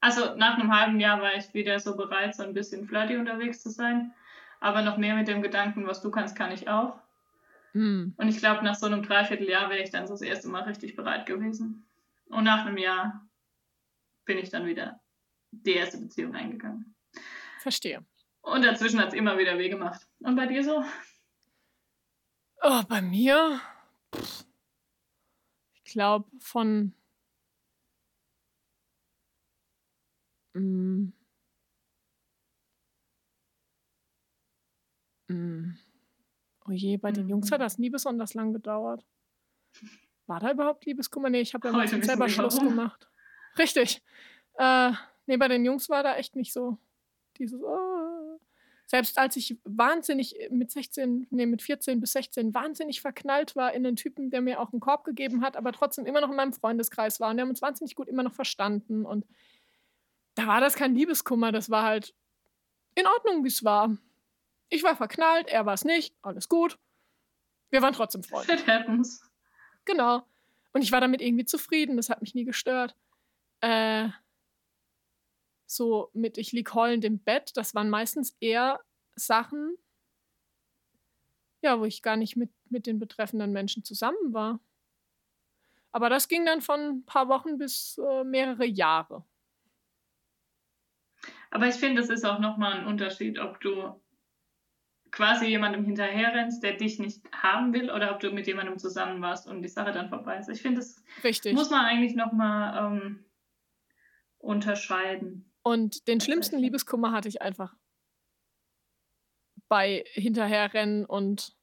[0.00, 3.62] Also nach einem halben Jahr war ich wieder so bereit, so ein bisschen flirty unterwegs
[3.62, 4.12] zu sein.
[4.60, 7.00] Aber noch mehr mit dem Gedanken, was du kannst, kann ich auch.
[7.72, 8.12] Hm.
[8.14, 10.96] Und ich glaube, nach so einem Dreivierteljahr wäre ich dann so das erste Mal richtig
[10.96, 11.88] bereit gewesen.
[12.26, 13.26] Und nach einem Jahr
[14.26, 15.00] bin ich dann wieder
[15.50, 16.94] die erste Beziehung eingegangen.
[17.60, 18.04] Verstehe.
[18.40, 20.06] Und dazwischen hat es immer wieder weh gemacht.
[20.20, 20.84] Und bei dir so?
[22.62, 23.60] Oh, bei mir?
[24.14, 24.44] Pff.
[25.84, 26.92] Ich glaube, von.
[30.54, 31.12] Mm.
[35.28, 35.76] Mm.
[36.66, 37.64] Oh je, bei den Jungs hat Mhm.
[37.64, 39.04] das nie besonders lang gedauert.
[40.26, 41.30] War da überhaupt Liebeskummer?
[41.30, 42.70] Nee, ich habe ja meistens selber Schluss warum.
[42.70, 43.08] gemacht.
[43.58, 44.02] Richtig.
[44.54, 44.92] Äh,
[45.28, 46.78] nee, bei den Jungs war da echt nicht so
[47.36, 47.62] dieses.
[47.62, 48.40] Oh.
[48.86, 53.86] Selbst als ich wahnsinnig mit 16, nee, mit 14 bis 16 wahnsinnig verknallt war in
[53.86, 56.54] einen Typen, der mir auch einen Korb gegeben hat, aber trotzdem immer noch in meinem
[56.54, 57.28] Freundeskreis war.
[57.28, 59.04] Und wir haben uns wahnsinnig gut immer noch verstanden.
[59.04, 59.26] Und
[60.36, 62.14] da war das kein Liebeskummer, das war halt
[62.94, 63.94] in Ordnung, wie es war.
[64.70, 66.78] Ich war verknallt, er war es nicht, alles gut.
[67.68, 68.56] Wir waren trotzdem Freunde.
[68.56, 69.22] Shit happens.
[69.84, 70.22] Genau.
[70.72, 72.96] Und ich war damit irgendwie zufrieden, das hat mich nie gestört.
[73.60, 74.08] Äh,
[75.68, 78.80] so mit ich lieg heulend im Bett, das waren meistens eher
[79.14, 79.76] Sachen,
[81.60, 84.60] ja, wo ich gar nicht mit, mit den betreffenden Menschen zusammen war.
[85.92, 89.24] Aber das ging dann von ein paar Wochen bis äh, mehrere Jahre.
[91.50, 94.00] Aber ich finde, es ist auch nochmal ein Unterschied, ob du
[95.10, 99.46] quasi jemandem hinterherrennst, der dich nicht haben will, oder ob du mit jemandem zusammen warst
[99.46, 100.48] und die Sache dann vorbei ist.
[100.48, 101.54] Ich finde, das Richtig.
[101.54, 103.24] muss man eigentlich nochmal ähm,
[104.38, 105.47] unterscheiden.
[105.62, 106.66] Und den schlimmsten Tatsächlich.
[106.66, 107.74] Liebeskummer hatte ich einfach
[109.68, 111.56] bei Hinterherrennen und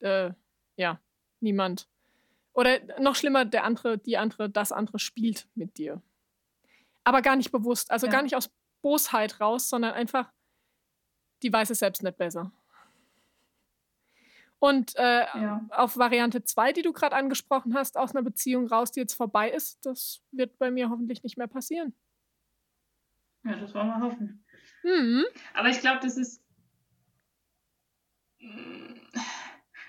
[0.00, 0.32] äh,
[0.76, 1.00] ja,
[1.40, 1.88] niemand.
[2.54, 6.02] Oder noch schlimmer, der andere, die andere, das andere spielt mit dir.
[7.04, 8.12] Aber gar nicht bewusst, also Ja.
[8.12, 8.50] gar nicht aus
[8.82, 10.32] Bosheit raus, sondern einfach,
[11.42, 12.50] die weiß es selbst nicht besser.
[14.58, 15.66] Und äh, Ja.
[15.70, 19.50] auf Variante 2, die du gerade angesprochen hast, aus einer Beziehung raus, die jetzt vorbei
[19.50, 21.94] ist, das wird bei mir hoffentlich nicht mehr passieren.
[23.44, 24.44] Ja, das wollen wir hoffen.
[24.82, 25.24] Hm.
[25.54, 26.42] Aber ich glaube, das ist.
[28.40, 28.94] Mm,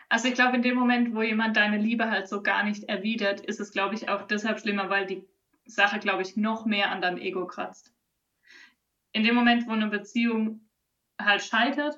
[0.10, 3.42] Also ich glaube, in dem Moment, wo jemand deine Liebe halt so gar nicht erwidert,
[3.42, 5.28] ist es, glaube ich, auch deshalb schlimmer, weil die
[5.66, 7.92] Sache, glaube ich, noch mehr an deinem Ego kratzt.
[9.14, 10.70] In dem Moment, wo eine Beziehung
[11.20, 11.98] halt scheitert,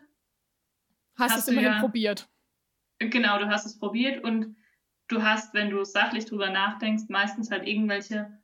[1.19, 2.29] Hast, Hast es du immerhin ja- probiert.
[2.99, 4.55] genau, du hast es probiert und
[5.07, 8.39] du hast, wenn du sachlich drüber nachdenkst, meistens halt irgendwelche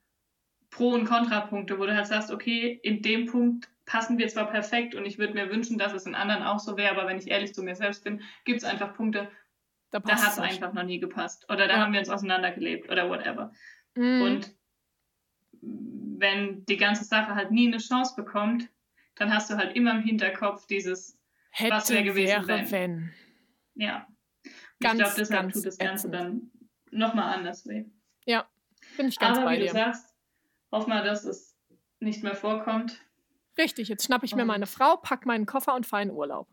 [0.73, 4.95] Pro- und Kontrapunkte, wo du halt sagst, okay, in dem Punkt passen wir zwar perfekt
[4.95, 7.27] und ich würde mir wünschen, dass es in anderen auch so wäre, aber wenn ich
[7.29, 9.29] ehrlich zu mir selbst bin, gibt es einfach Punkte,
[9.91, 11.79] Da da hat es einfach noch nie gepasst oder da Ja.
[11.81, 13.51] haben wir uns auseinandergelebt oder whatever.
[13.95, 14.21] Mhm.
[14.21, 14.55] Und
[15.61, 18.69] wenn die ganze Sache halt nie eine Chance bekommt,
[19.15, 21.19] dann hast du halt immer im Hinterkopf dieses
[21.51, 22.71] Hätte, was wäre gewesen, wäre, wenn.
[22.71, 23.13] wenn.
[23.75, 24.07] Ja.
[24.81, 26.13] Ganz, ich glaube, deshalb tut das Ganze ätzend.
[26.15, 26.51] dann
[26.91, 27.85] nochmal anders weh.
[28.25, 28.47] Ja,
[28.97, 29.71] bin ich ganz Aber bei wie du dir.
[29.71, 30.12] sagst,
[30.73, 31.55] hoff mal, dass es
[31.99, 32.99] nicht mehr vorkommt.
[33.57, 36.49] Richtig, jetzt schnapp ich mir meine Frau, pack meinen Koffer und fahre in Urlaub.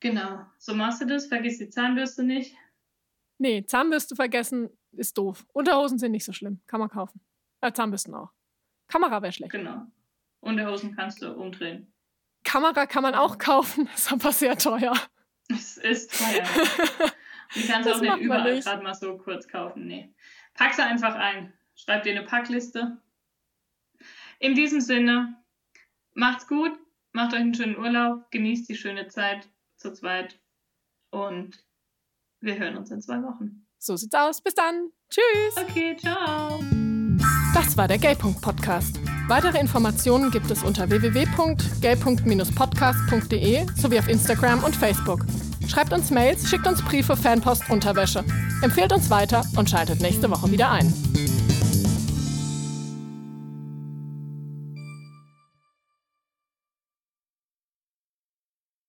[0.00, 0.44] Genau.
[0.58, 2.54] So machst du das, vergiss die Zahnbürste nicht.
[3.38, 5.46] Nee, Zahnbürste vergessen ist doof.
[5.52, 6.60] Unterhosen sind nicht so schlimm.
[6.66, 7.20] Kann man kaufen.
[7.60, 8.32] Äh, Zahnbürsten auch.
[8.88, 9.52] Kamera wäre schlecht.
[9.52, 9.86] Genau.
[10.40, 11.92] Unterhosen kannst du umdrehen.
[12.44, 14.94] Kamera kann man auch kaufen, ist aber sehr teuer.
[15.48, 16.44] Es ist teuer.
[17.54, 19.86] Die kannst du auch nicht überall gerade mal so kurz kaufen.
[19.86, 20.12] Nee.
[20.54, 21.52] Pack sie einfach ein.
[21.76, 23.00] Schreib dir eine Packliste.
[24.38, 25.42] In diesem Sinne,
[26.14, 26.72] macht's gut,
[27.12, 30.38] macht euch einen schönen Urlaub, genießt die schöne Zeit zu zweit
[31.10, 31.64] und
[32.40, 33.66] wir hören uns in zwei Wochen.
[33.78, 34.40] So sieht's aus.
[34.40, 34.90] Bis dann.
[35.10, 35.56] Tschüss.
[35.56, 36.62] Okay, ciao.
[37.54, 39.00] Das war der Gaypunkt Podcast.
[39.28, 45.26] Weitere Informationen gibt es unter www.gaypunkt-podcast.de sowie auf Instagram und Facebook.
[45.66, 48.24] Schreibt uns Mails, schickt uns Briefe, Fanpost, Unterwäsche.
[48.62, 50.94] Empfehlt uns weiter und schaltet nächste Woche wieder ein.